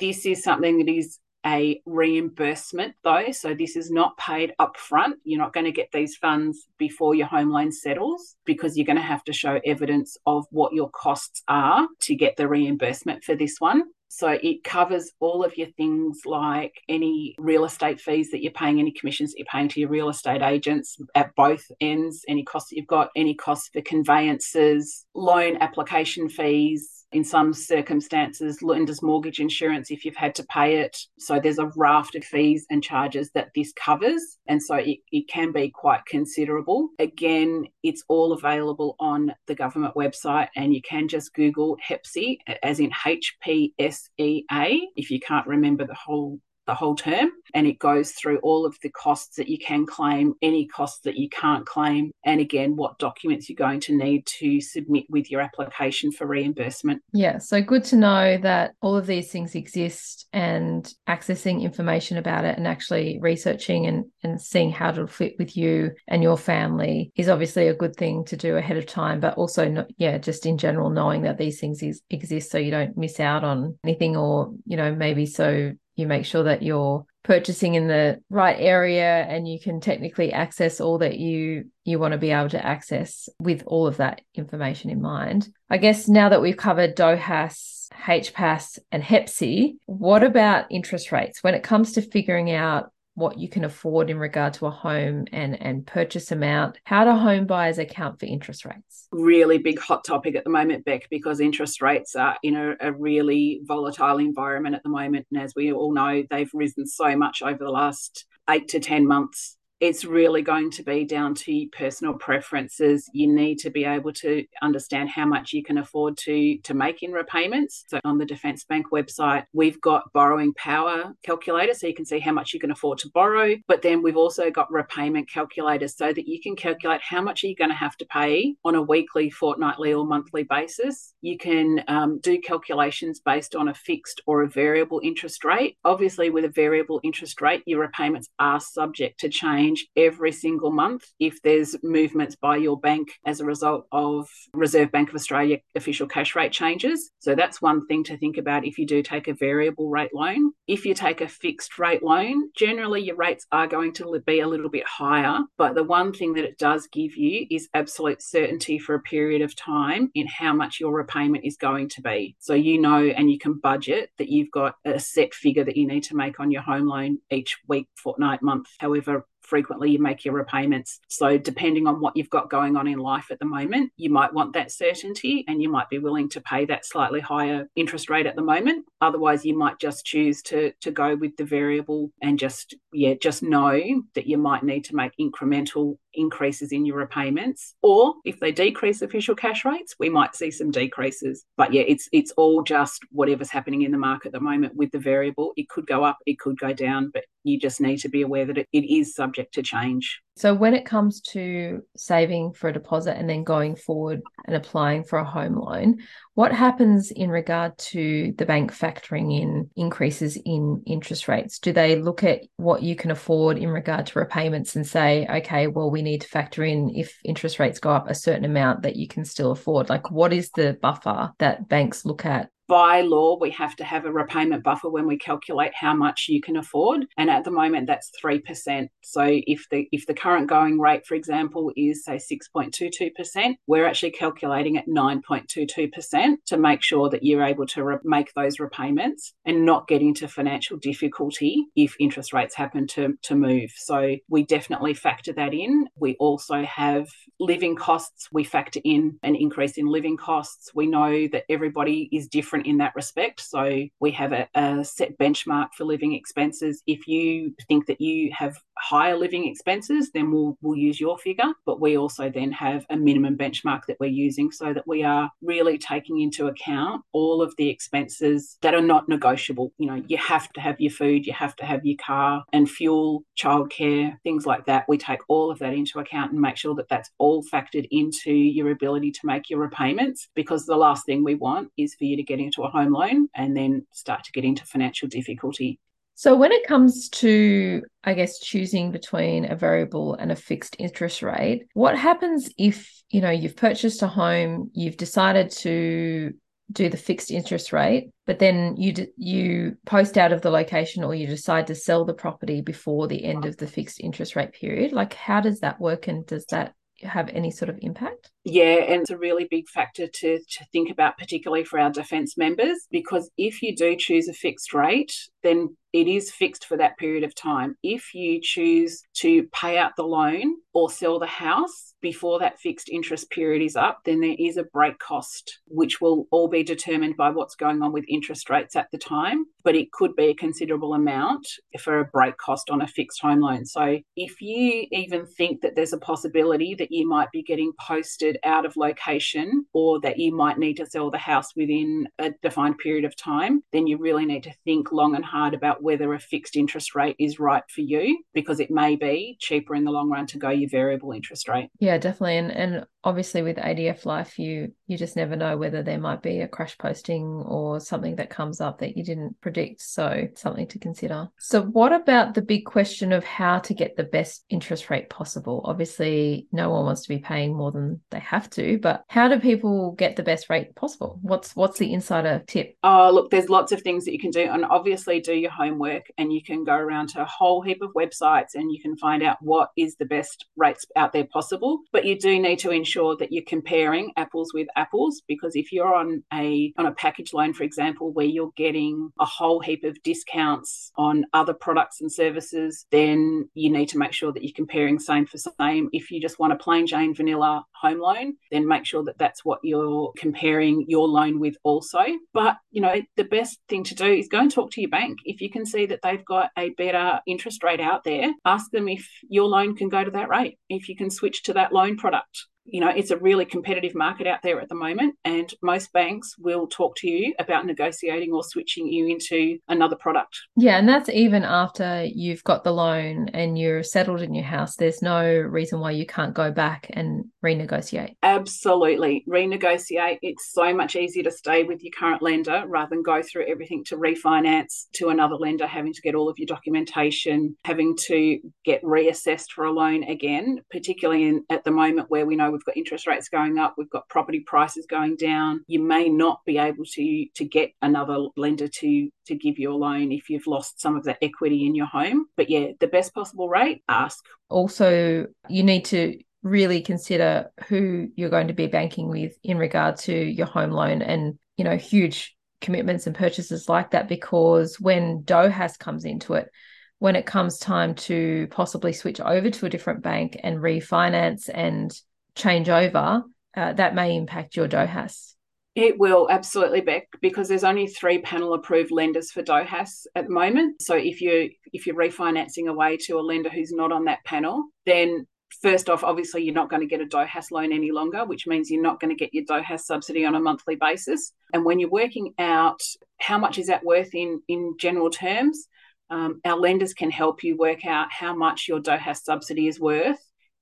[0.00, 3.30] This is something that is a reimbursement though.
[3.30, 5.14] So this is not paid upfront.
[5.24, 8.96] You're not going to get these funds before your home loan settles because you're going
[8.96, 13.34] to have to show evidence of what your costs are to get the reimbursement for
[13.34, 13.84] this one.
[14.08, 18.80] So it covers all of your things like any real estate fees that you're paying,
[18.80, 22.70] any commissions that you're paying to your real estate agents at both ends, any costs
[22.70, 29.40] that you've got, any costs for conveyancers, loan application fees, in some circumstances, lender's mortgage
[29.40, 30.96] insurance if you've had to pay it.
[31.18, 34.38] So there's a raft of fees and charges that this covers.
[34.46, 36.88] And so it, it can be quite considerable.
[36.98, 42.80] Again, it's all available on the government website and you can just Google HEPSEA, as
[42.80, 47.30] in H P S E A, if you can't remember the whole the whole term
[47.54, 51.16] and it goes through all of the costs that you can claim, any costs that
[51.16, 55.40] you can't claim, and again, what documents you're going to need to submit with your
[55.40, 57.02] application for reimbursement.
[57.12, 62.44] Yeah, so good to know that all of these things exist and accessing information about
[62.44, 67.10] it and actually researching and, and seeing how it'll fit with you and your family
[67.16, 70.44] is obviously a good thing to do ahead of time, but also, not, yeah, just
[70.44, 74.18] in general, knowing that these things is, exist so you don't miss out on anything
[74.18, 79.22] or, you know, maybe so you make sure that you're purchasing in the right area
[79.24, 83.28] and you can technically access all that you you want to be able to access
[83.40, 85.48] with all of that information in mind.
[85.68, 91.54] I guess now that we've covered DOHAS, HPAS and HEPSI, what about interest rates when
[91.54, 95.60] it comes to figuring out what you can afford in regard to a home and
[95.60, 99.08] and purchase amount how do home buyers account for interest rates?
[99.12, 102.92] Really big hot topic at the moment beck because interest rates are in a, a
[102.92, 105.26] really volatile environment at the moment.
[105.30, 109.06] And as we all know they've risen so much over the last eight to ten
[109.06, 113.08] months it's really going to be down to personal preferences.
[113.12, 117.02] You need to be able to understand how much you can afford to, to make
[117.02, 117.84] in repayments.
[117.88, 122.18] So on the Defence Bank website, we've got borrowing power calculator so you can see
[122.18, 123.54] how much you can afford to borrow.
[123.68, 127.46] But then we've also got repayment calculators so that you can calculate how much are
[127.46, 131.14] you going to have to pay on a weekly, fortnightly, or monthly basis.
[131.20, 135.76] You can um, do calculations based on a fixed or a variable interest rate.
[135.84, 140.70] Obviously, with a variable interest rate, your repayments are subject to change change every single
[140.70, 145.58] month if there's movements by your bank as a result of Reserve Bank of Australia
[145.74, 147.10] official cash rate changes.
[147.18, 150.52] So that's one thing to think about if you do take a variable rate loan.
[150.66, 154.48] If you take a fixed rate loan, generally your rates are going to be a
[154.48, 155.40] little bit higher.
[155.56, 159.42] But the one thing that it does give you is absolute certainty for a period
[159.42, 162.36] of time in how much your repayment is going to be.
[162.38, 165.86] So you know and you can budget that you've got a set figure that you
[165.86, 170.24] need to make on your home loan each week, fortnight, month, however frequently you make
[170.24, 171.00] your repayments.
[171.08, 174.32] So, depending on what you've got going on in life at the moment, you might
[174.32, 178.26] want that certainty and you might be willing to pay that slightly higher interest rate
[178.26, 178.84] at the moment.
[179.00, 183.42] Otherwise, you might just choose to, to go with the variable and just, yeah, just
[183.42, 183.80] know
[184.14, 187.74] that you might need to make incremental increases in your repayments.
[187.82, 191.44] Or if they decrease official cash rates, we might see some decreases.
[191.56, 194.90] But yeah, it's it's all just whatever's happening in the market at the moment with
[194.90, 195.52] the variable.
[195.56, 198.44] It could go up, it could go down, but you just need to be aware
[198.46, 200.20] that it, it is subject to change.
[200.38, 205.02] So, when it comes to saving for a deposit and then going forward and applying
[205.02, 205.98] for a home loan,
[206.34, 211.58] what happens in regard to the bank factoring in increases in interest rates?
[211.58, 215.66] Do they look at what you can afford in regard to repayments and say, okay,
[215.66, 218.94] well, we need to factor in if interest rates go up a certain amount that
[218.94, 219.88] you can still afford?
[219.88, 224.04] Like, what is the buffer that banks look at by law, we have to have
[224.04, 227.06] a repayment buffer when we calculate how much you can afford.
[227.16, 228.88] And at the moment, that's 3%.
[229.02, 234.10] So if the if the current going rate, for example, is say 6.22%, we're actually
[234.10, 239.64] calculating at 9.22% to make sure that you're able to re- make those repayments and
[239.64, 243.70] not get into financial difficulty if interest rates happen to, to move.
[243.76, 245.88] So we definitely factor that in.
[245.96, 247.08] We also have
[247.40, 248.28] living costs.
[248.30, 250.70] We factor in an increase in living costs.
[250.74, 253.40] We know that everybody is different different in that respect.
[253.40, 256.82] So we have a, a set benchmark for living expenses.
[256.86, 261.52] If you think that you have higher living expenses, then we'll we'll use your figure.
[261.66, 265.30] But we also then have a minimum benchmark that we're using so that we are
[265.42, 269.72] really taking into account all of the expenses that are not negotiable.
[269.78, 272.68] You know, you have to have your food, you have to have your car and
[272.68, 274.84] fuel, childcare, things like that.
[274.88, 278.32] We take all of that into account and make sure that that's all factored into
[278.32, 282.16] your ability to make your repayments because the last thing we want is for you
[282.16, 285.70] to get into a home loan and then start to get into financial difficulty
[286.14, 291.22] So when it comes to, I guess, choosing between a variable and a fixed interest
[291.22, 292.76] rate, what happens if,
[293.08, 296.34] you know, you've purchased a home, you've decided to
[296.72, 301.04] do the fixed interest rate, but then you d- you post out of the location
[301.04, 304.52] or you decide to sell the property before the end of the fixed interest rate
[304.52, 304.90] period.
[304.92, 308.30] Like, how does that work, and does that have any sort of impact?
[308.44, 312.36] Yeah, and it's a really big factor to, to think about, particularly for our defence
[312.36, 315.12] members, because if you do choose a fixed rate,
[315.48, 317.76] then it is fixed for that period of time.
[317.82, 322.88] If you choose to pay out the loan or sell the house before that fixed
[322.88, 327.16] interest period is up, then there is a break cost, which will all be determined
[327.16, 329.46] by what's going on with interest rates at the time.
[329.64, 331.48] But it could be a considerable amount
[331.80, 333.66] for a break cost on a fixed home loan.
[333.66, 338.38] So if you even think that there's a possibility that you might be getting posted
[338.44, 342.78] out of location or that you might need to sell the house within a defined
[342.78, 346.18] period of time, then you really need to think long and hard about whether a
[346.18, 350.10] fixed interest rate is right for you because it may be cheaper in the long
[350.10, 351.70] run to go your variable interest rate.
[351.78, 352.38] Yeah, definitely.
[352.38, 356.40] And and obviously with ADF life you you just never know whether there might be
[356.40, 359.80] a crash posting or something that comes up that you didn't predict.
[359.82, 361.28] So something to consider.
[361.38, 365.62] So what about the big question of how to get the best interest rate possible?
[365.64, 369.38] Obviously no one wants to be paying more than they have to, but how do
[369.38, 371.18] people get the best rate possible?
[371.22, 372.76] What's what's the insider tip?
[372.82, 376.06] Oh, look, there's lots of things that you can do and obviously do your homework
[376.16, 379.22] and you can go around to a whole heap of websites and you can find
[379.22, 381.80] out what is the best rates out there possible.
[381.92, 385.94] But you do need to ensure that you're comparing apples with apples because if you're
[385.94, 390.02] on a on a package loan, for example, where you're getting a whole heap of
[390.02, 394.98] discounts on other products and services, then you need to make sure that you're comparing
[394.98, 395.88] same for same.
[395.92, 399.44] If you just want a plain Jane vanilla home loan, then make sure that that's
[399.44, 402.04] what you're comparing your loan with also.
[402.32, 405.18] But you know, the best thing to do is go and talk to your bank.
[405.24, 408.88] If you can see that they've got a better interest rate out there, ask them
[408.88, 410.58] if your loan can go to that rate.
[410.68, 414.26] If you can switch to that loan product you know, it's a really competitive market
[414.26, 418.42] out there at the moment, and most banks will talk to you about negotiating or
[418.42, 420.38] switching you into another product.
[420.56, 424.76] Yeah, and that's even after you've got the loan and you're settled in your house.
[424.76, 428.16] There's no reason why you can't go back and renegotiate.
[428.22, 429.24] Absolutely.
[429.28, 430.18] Renegotiate.
[430.22, 433.84] It's so much easier to stay with your current lender rather than go through everything
[433.84, 438.82] to refinance to another lender, having to get all of your documentation, having to get
[438.82, 442.76] reassessed for a loan again, particularly in, at the moment where we know we've got
[442.76, 445.64] interest rates going up, we've got property prices going down.
[445.68, 449.76] You may not be able to to get another lender to to give you a
[449.76, 452.26] loan if you've lost some of that equity in your home.
[452.36, 454.24] But yeah, the best possible rate, ask.
[454.48, 459.96] Also, you need to really consider who you're going to be banking with in regard
[459.96, 465.22] to your home loan and you know huge commitments and purchases like that because when
[465.22, 466.50] DHOAS comes into it
[466.98, 471.92] when it comes time to possibly switch over to a different bank and refinance and
[472.34, 473.24] change over,
[473.56, 475.34] uh, that may impact your DHOAS.
[475.74, 480.32] It will absolutely, Beck, because there's only three panel approved lenders for DHOAS at the
[480.32, 480.82] moment.
[480.82, 484.64] So if you if you're refinancing away to a lender who's not on that panel,
[484.86, 485.26] then
[485.62, 488.70] first off, obviously you're not going to get a DHOAS loan any longer, which means
[488.70, 491.32] you're not going to get your DHOAS subsidy on a monthly basis.
[491.52, 492.80] And when you're working out
[493.18, 495.68] how much is that worth in in general terms,
[496.10, 500.18] um, our lenders can help you work out how much your DHOAS subsidy is worth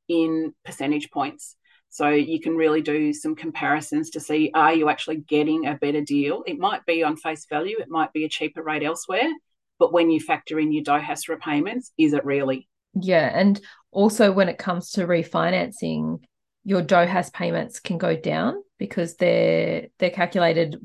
[0.09, 1.57] in percentage points.
[1.89, 6.03] So you can really do some comparisons to see are you actually getting a better
[6.03, 6.43] deal?
[6.47, 9.31] It might be on face value, it might be a cheaper rate elsewhere,
[9.79, 12.69] but when you factor in your DHOAS repayments, is it really?
[12.95, 13.31] Yeah.
[13.33, 13.61] And
[13.93, 16.23] also when it comes to refinancing,
[16.65, 20.77] your DHOAS payments can go down because they're they're calculated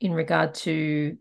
[0.00, 1.16] in regard to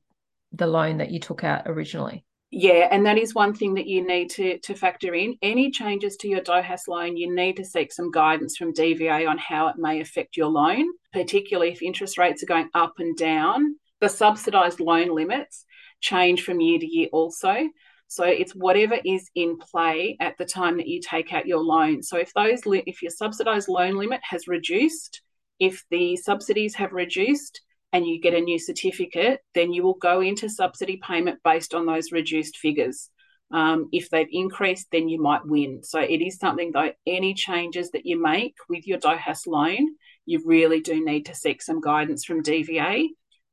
[0.51, 2.26] the loan that you took out originally.
[2.58, 5.38] Yeah, and that is one thing that you need to, to factor in.
[5.41, 9.38] Any changes to your DHOAS loan, you need to seek some guidance from DVA on
[9.38, 13.76] how it may affect your loan, particularly if interest rates are going up and down.
[13.99, 15.66] The subsidised loan limits
[15.99, 17.68] change from year to year also.
[18.08, 22.03] So it's whatever is in play at the time that you take out your loan.
[22.03, 25.22] So if those if your subsidised loan limit has reduced,
[25.60, 27.60] if the subsidies have reduced,
[27.96, 31.86] and you get a new certificate, then you will go into subsidy payment based on
[31.86, 33.10] those reduced figures.
[33.52, 35.82] Um, if they've increased, then you might win.
[35.82, 40.41] So it is something that any changes that you make with your DHOAS loan, you
[40.43, 43.08] really do need to seek some guidance from DVA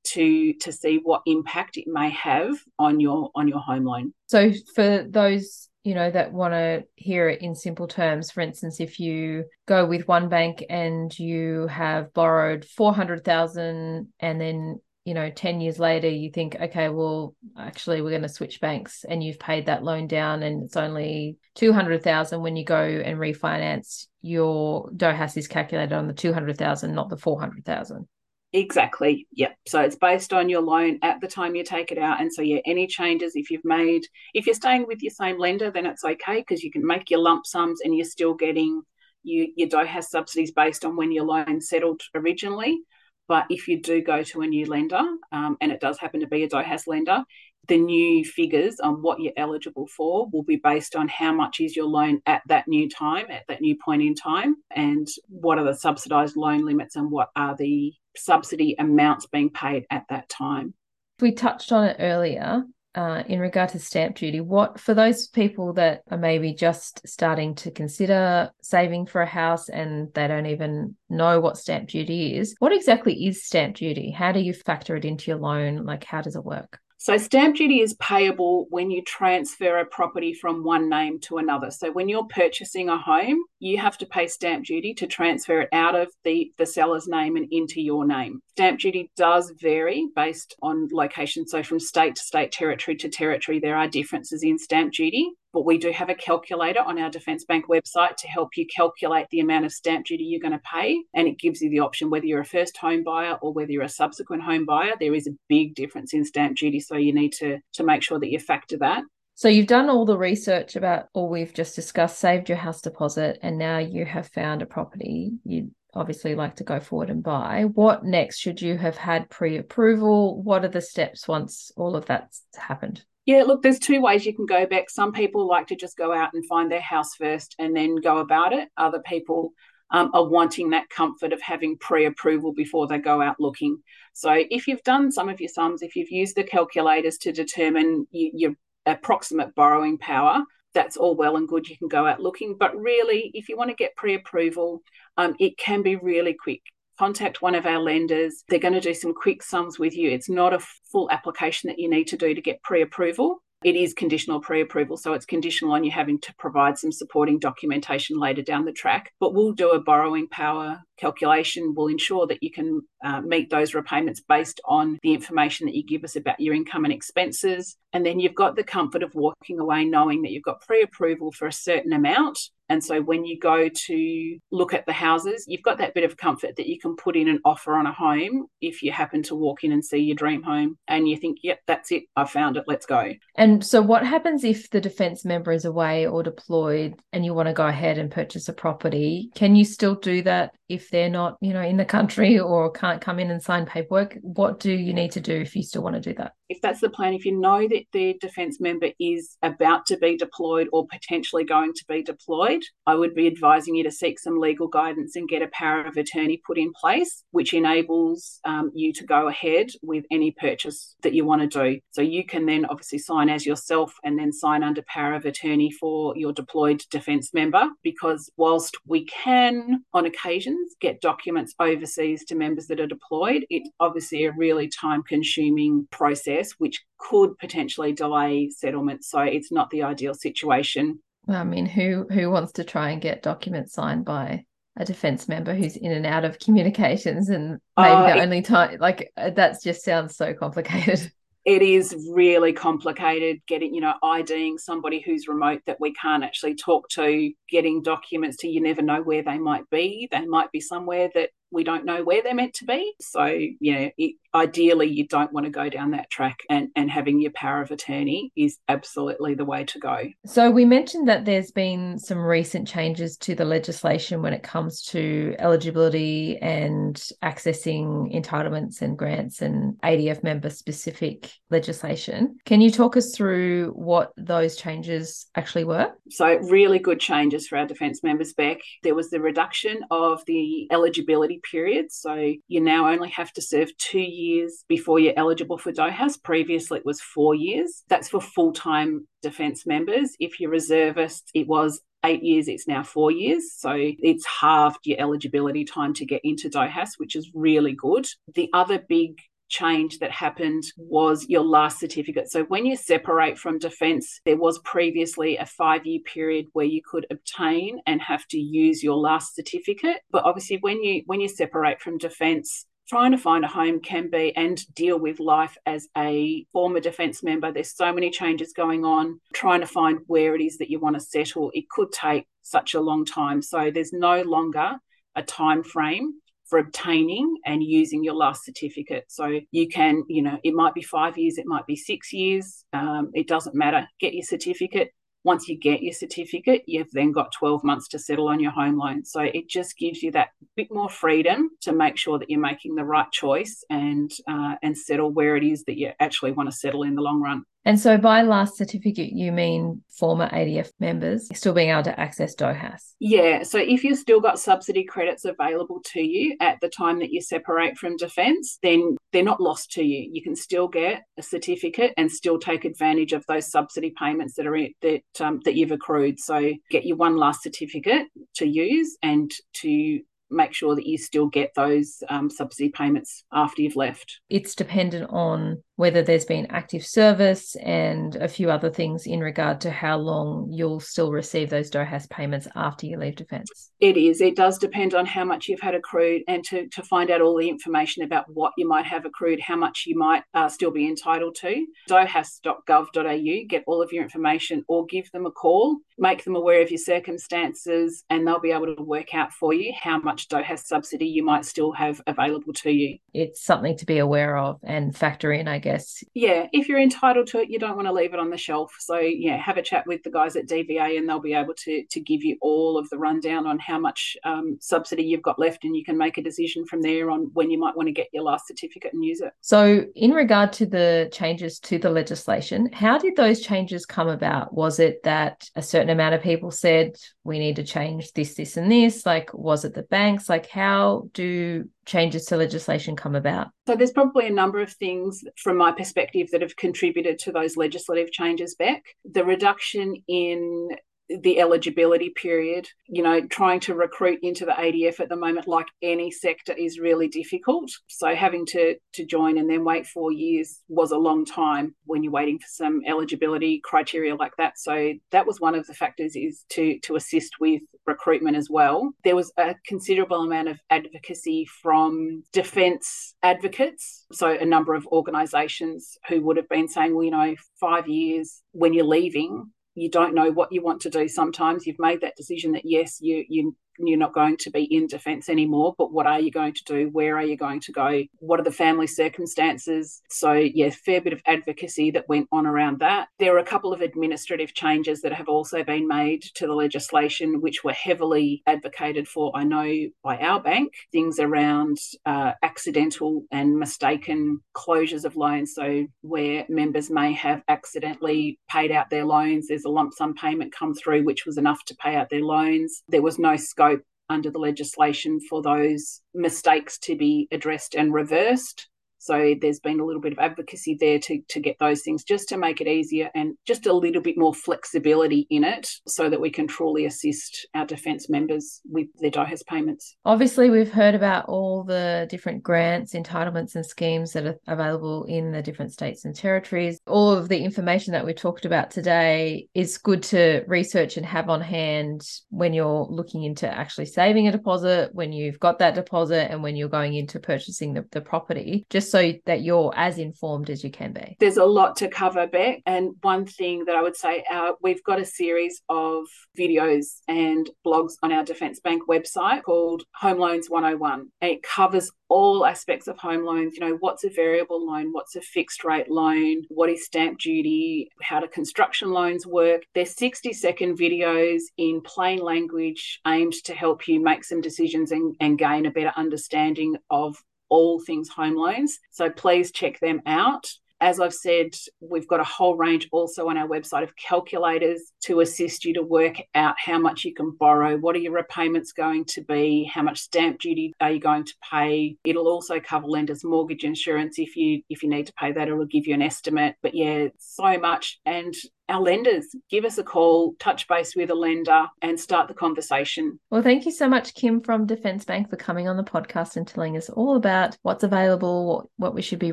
[0.05, 4.13] to to see what impact it may have on your on your home loan.
[4.27, 8.31] So for those you know that want to hear it in simple terms.
[8.31, 14.81] For instance if you go with one bank and you have borrowed 400,000 and then
[15.05, 19.05] you know 10 years later you think okay well actually we're going to switch banks
[19.09, 24.07] and you've paid that loan down and it's only 200,000 when you go and refinance
[24.21, 28.07] your DHOAS is calculated on the 200,000 not the 400,000
[28.55, 29.27] Exactly.
[29.33, 29.57] Yep.
[29.67, 32.21] So it's based on your loan at the time you take it out.
[32.21, 35.71] And so, yeah, any changes if you've made, if you're staying with your same lender,
[35.71, 38.83] then it's okay because you can make your lump sums and you're still getting
[39.23, 42.81] you, your DHOAS subsidies based on when your loan settled originally.
[43.27, 46.27] But if you do go to a new lender, um, and it does happen to
[46.27, 47.25] be a DHOAS lender,
[47.69, 51.75] the new figures on what you're eligible for will be based on how much is
[51.75, 55.65] your loan at that new time, at that new point in time, and what are
[55.65, 60.75] the subsidised loan limits and what are the subsidy amounts being paid at that time.
[61.21, 64.41] We touched on it earlier uh, in regard to stamp duty.
[64.41, 69.69] What for those people that are maybe just starting to consider saving for a house
[69.69, 72.55] and they don't even know what stamp duty is?
[72.59, 74.11] What exactly is stamp duty?
[74.11, 75.85] How do you factor it into your loan?
[75.85, 76.81] Like, how does it work?
[77.03, 81.73] So, stamp duty is payable when you transfer a property from one name to another.
[81.73, 85.69] So, when you're purchasing a home, you have to pay stamp duty to transfer it
[85.73, 88.41] out of the, the seller's name and into your name.
[88.53, 91.47] Stamp duty does vary based on location.
[91.47, 95.67] So, from state to state, territory to territory, there are differences in stamp duty but
[95.67, 99.41] we do have a calculator on our Defence Bank website to help you calculate the
[99.41, 101.03] amount of stamp duty you're going to pay.
[101.15, 103.83] And it gives you the option whether you're a first home buyer or whether you're
[103.83, 104.93] a subsequent home buyer.
[104.99, 106.81] There is a big difference in stamp duty.
[106.81, 109.03] So you need to, to make sure that you factor that.
[109.35, 113.39] So you've done all the research about all we've just discussed, saved your house deposit,
[113.43, 117.65] and now you have found a property you'd obviously like to go forward and buy.
[117.75, 118.39] What next?
[118.39, 120.43] Should you have had pre approval?
[120.43, 123.05] What are the steps once all of that's happened?
[123.25, 124.91] Yeah, look, there's two ways you can go back.
[124.91, 128.19] Some people like to just go out and find their house first and then go
[128.19, 128.69] about it.
[128.77, 129.53] Other people
[129.93, 133.79] um, are wanting that comfort of having pre approval before they go out looking.
[134.13, 138.07] So, if you've done some of your sums, if you've used the calculators to determine
[138.11, 138.55] your
[138.87, 140.43] approximate borrowing power,
[140.75, 141.69] that's all well and good.
[141.69, 142.57] You can go out looking.
[142.59, 144.83] But really, if you want to get pre approval,
[145.17, 146.63] um, it can be really quick
[146.99, 148.45] contact one of our lenders.
[148.49, 150.11] They're going to do some quick sums with you.
[150.11, 150.61] It's not a
[150.91, 153.43] full application that you need to do to get pre approval.
[153.65, 157.39] It is conditional pre approval, so it's conditional on you having to provide some supporting
[157.39, 159.13] documentation later down the track.
[159.21, 161.75] But we'll do a borrowing power calculation.
[161.77, 165.85] We'll ensure that you can uh, meet those repayments based on the information that you
[165.85, 167.77] give us about your income and expenses.
[167.93, 171.33] And then you've got the comfort of walking away knowing that you've got pre approval
[171.33, 172.39] for a certain amount
[172.69, 176.17] and so when you go to look at the houses, you've got that bit of
[176.17, 179.35] comfort that you can put in an offer on a home if you happen to
[179.35, 182.57] walk in and see your dream home and you think, yep, that's it, I found
[182.57, 183.13] it, let's go.
[183.37, 187.49] And so what happens if the defence member is away or deployed and you want
[187.49, 189.31] to go ahead and purchase a property?
[189.35, 192.92] Can you still do that if they're not, you know, in the country or can't
[193.01, 194.19] come in and sign paperwork?
[194.21, 196.33] What do you need to do if you still want to do that?
[196.53, 200.19] If that's the plan, if you know that the defence member is about to be
[200.19, 204.39] deployed or potentially going to be deployed, I would be advising you to seek some
[204.39, 208.93] legal guidance and get a power of attorney put in place, which enables um, you
[208.93, 211.81] to go ahead with any purchase that you want to do.
[211.93, 215.71] So you can then obviously sign as yourself and then sign under power of attorney
[215.81, 217.67] for your deployed defence member.
[217.83, 223.71] Because whilst we can, on occasions, get documents overseas to members that are deployed, it's
[223.81, 229.05] obviously a really time consuming process, which could potentially delay settlement.
[229.05, 233.23] So it's not the ideal situation I mean, who who wants to try and get
[233.23, 234.45] documents signed by
[234.77, 238.43] a defense member who's in and out of communications and maybe uh, the it, only
[238.43, 241.11] time like uh, that just sounds so complicated.
[241.45, 246.55] It is really complicated getting, you know, IDing somebody who's remote that we can't actually
[246.55, 250.07] talk to, getting documents to you never know where they might be.
[250.13, 252.93] They might be somewhere that we don't know where they're meant to be.
[253.01, 256.91] So, you know, it, ideally you don't want to go down that track and, and
[256.91, 260.05] having your power of attorney is absolutely the way to go.
[260.27, 264.83] So we mentioned that there's been some recent changes to the legislation when it comes
[264.85, 272.37] to eligibility and accessing entitlements and grants and ADF member specific legislation.
[272.47, 275.93] Can you talk us through what those changes actually were?
[276.11, 278.61] So really good changes for our defence members, Beck.
[278.83, 281.93] There was the reduction of the eligibility period.
[281.93, 286.17] So you now only have to serve two years before you're eligible for DHOAS.
[286.23, 287.85] Previously, it was four years.
[287.89, 290.17] That's for full time defence members.
[290.19, 293.53] If you're reservist, it was eight years, it's now four years.
[293.53, 298.07] So it's halved your eligibility time to get into DHOAS, which is really good.
[298.35, 299.21] The other big
[299.53, 302.31] change that happened was your last certificate.
[302.31, 306.81] So when you separate from defence, there was previously a five year period where you
[306.85, 309.99] could obtain and have to use your last certificate.
[310.11, 314.11] But obviously when you when you separate from defence, trying to find a home can
[314.11, 317.53] be and deal with life as a former defence member.
[317.53, 319.21] There's so many changes going on.
[319.35, 322.75] Trying to find where it is that you want to settle, it could take such
[322.75, 323.43] a long time.
[323.43, 324.79] So there's no longer
[325.15, 326.15] a time frame
[326.53, 329.07] for obtaining and using your last certificate.
[329.09, 332.67] So you can, you know, it might be five years, it might be six years.
[332.75, 333.89] Um, it doesn't matter.
[334.01, 334.93] Get your certificate.
[335.25, 338.77] Once you get your certificate, you've then got 12 months to settle on your home
[338.77, 339.03] loan.
[339.03, 342.75] So it just gives you that bit more freedom to make sure that you're making
[342.75, 346.55] the right choice and uh, and settle where it is that you actually want to
[346.55, 347.45] settle in the long run.
[347.65, 352.35] And so by last certificate, you mean former ADF members still being able to access
[352.35, 352.95] DHOAS?
[352.99, 353.45] Yeah.
[353.45, 357.21] So if you've still got subsidy credits available to you at the time that you
[357.21, 360.09] separate from defence, then they're not lost to you.
[360.13, 364.47] You can still get a certificate and still take advantage of those subsidy payments that
[364.47, 366.19] are in, that um, that you've accrued.
[366.19, 370.01] So get your one last certificate to use and to
[370.33, 374.21] make sure that you still get those um, subsidy payments after you've left.
[374.31, 379.61] It's dependent on whether there's been active service and a few other things in regard
[379.61, 383.73] to how long you'll still receive those DHOAS payments after you leave defence.
[383.81, 384.21] It is.
[384.21, 387.37] It does depend on how much you've had accrued and to, to find out all
[387.37, 390.87] the information about what you might have accrued, how much you might uh, still be
[390.87, 391.67] entitled to.
[391.89, 396.71] DHOAS.gov.au, get all of your information or give them a call, make them aware of
[396.71, 401.07] your circumstances, and they'll be able to work out for you how much DHOAS subsidy
[401.07, 402.99] you might still have available to you.
[403.13, 405.72] It's something to be aware of and factor in, I guess.
[406.15, 408.75] Yeah, if you're entitled to it, you don't want to leave it on the shelf.
[408.79, 411.85] So yeah, have a chat with the guys at DVA, and they'll be able to
[411.85, 415.65] to give you all of the rundown on how much um, subsidy you've got left,
[415.65, 418.09] and you can make a decision from there on when you might want to get
[418.13, 419.33] your last certificate and use it.
[419.41, 424.55] So, in regard to the changes to the legislation, how did those changes come about?
[424.55, 428.57] Was it that a certain amount of people said we need to change this, this,
[428.57, 429.07] and this?
[429.07, 430.29] Like, was it the banks?
[430.29, 433.49] Like, how do changes to legislation come about?
[433.67, 437.57] So there's probably a number of things from my perspective that have contributed to those
[437.57, 438.83] legislative changes, Beck.
[439.05, 440.71] The reduction in
[441.09, 442.69] the eligibility period.
[442.87, 446.79] You know, trying to recruit into the ADF at the moment, like any sector, is
[446.79, 447.71] really difficult.
[447.89, 452.03] So having to to join and then wait four years was a long time when
[452.03, 454.59] you're waiting for some eligibility criteria like that.
[454.59, 458.93] So that was one of the factors is to to assist with recruitment as well.
[459.05, 465.97] There was a considerable amount of advocacy from defence advocates, so a number of organisations
[466.09, 470.15] who would have been saying, well, you know, five years when you're leaving you don't
[470.15, 471.67] know what you want to do sometimes.
[471.67, 475.29] You've made that decision that yes you you you're not going to be in defence
[475.29, 476.89] anymore, but what are you going to do?
[476.93, 478.03] Where are you going to go?
[478.19, 480.03] What are the family circumstances?
[480.11, 483.09] So, yeah, fair bit of advocacy that went on around that.
[483.19, 487.41] There are a couple of administrative changes that have also been made to the legislation,
[487.41, 490.73] which were heavily advocated for, I know, by our bank.
[490.93, 495.55] Things around uh, accidental and mistaken closures of loans.
[495.55, 500.53] So, where members may have accidentally paid out their loans, there's a lump sum payment
[500.53, 502.83] come through, which was enough to pay out their loans.
[502.89, 503.72] There was no scope scope
[504.13, 508.69] under the legislation for those mistakes to be addressed and reversed.
[509.03, 512.29] So there's been a little bit of advocacy there to, to get those things just
[512.29, 516.21] to make it easier and just a little bit more flexibility in it so that
[516.21, 519.97] we can truly assist our defence members with their DHOAS payments.
[520.05, 525.33] Obviously, we've heard about all the different grants, entitlements, and schemes that are available in
[525.33, 526.79] the different states and territories.
[526.87, 531.29] All of the information that we talked about today is good to research and have
[531.29, 536.31] on hand when you're looking into actually saving a deposit, when you've got that deposit,
[536.31, 538.65] and when you're going into purchasing the, the property.
[538.71, 541.17] Just so that you're as informed as you can be?
[541.19, 542.61] There's a lot to cover, Beck.
[542.67, 546.05] And one thing that I would say, uh, we've got a series of
[546.39, 551.09] videos and blogs on our Defence Bank website called Home Loans 101.
[551.23, 553.55] And it covers all aspects of home loans.
[553.55, 554.93] You know, what's a variable loan?
[554.93, 556.43] What's a fixed rate loan?
[556.49, 557.89] What is stamp duty?
[558.03, 559.63] How do construction loans work?
[559.75, 565.17] They're 60 second videos in plain language aimed to help you make some decisions and,
[565.21, 567.17] and gain a better understanding of
[567.53, 568.81] all things home loans.
[568.91, 570.51] So please check them out.
[570.81, 575.21] As I've said, we've got a whole range also on our website of calculators to
[575.21, 579.05] assist you to work out how much you can borrow, what are your repayments going
[579.05, 581.97] to be, how much stamp duty are you going to pay.
[582.03, 585.67] It'll also cover lenders' mortgage insurance if you if you need to pay that, it'll
[585.67, 586.57] give you an estimate.
[586.63, 588.01] But yeah, so much.
[588.05, 588.35] And
[588.73, 589.27] our lenders.
[589.51, 593.21] Give us a call, touch base with a lender, and start the conversation.
[593.31, 596.47] Well, thank you so much, Kim from Defence Bank, for coming on the podcast and
[596.47, 599.33] telling us all about what's available, what, what we should be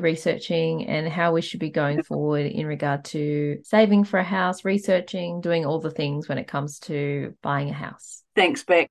[0.00, 4.64] researching, and how we should be going forward in regard to saving for a house,
[4.64, 8.22] researching, doing all the things when it comes to buying a house.
[8.36, 8.90] Thanks, Beck.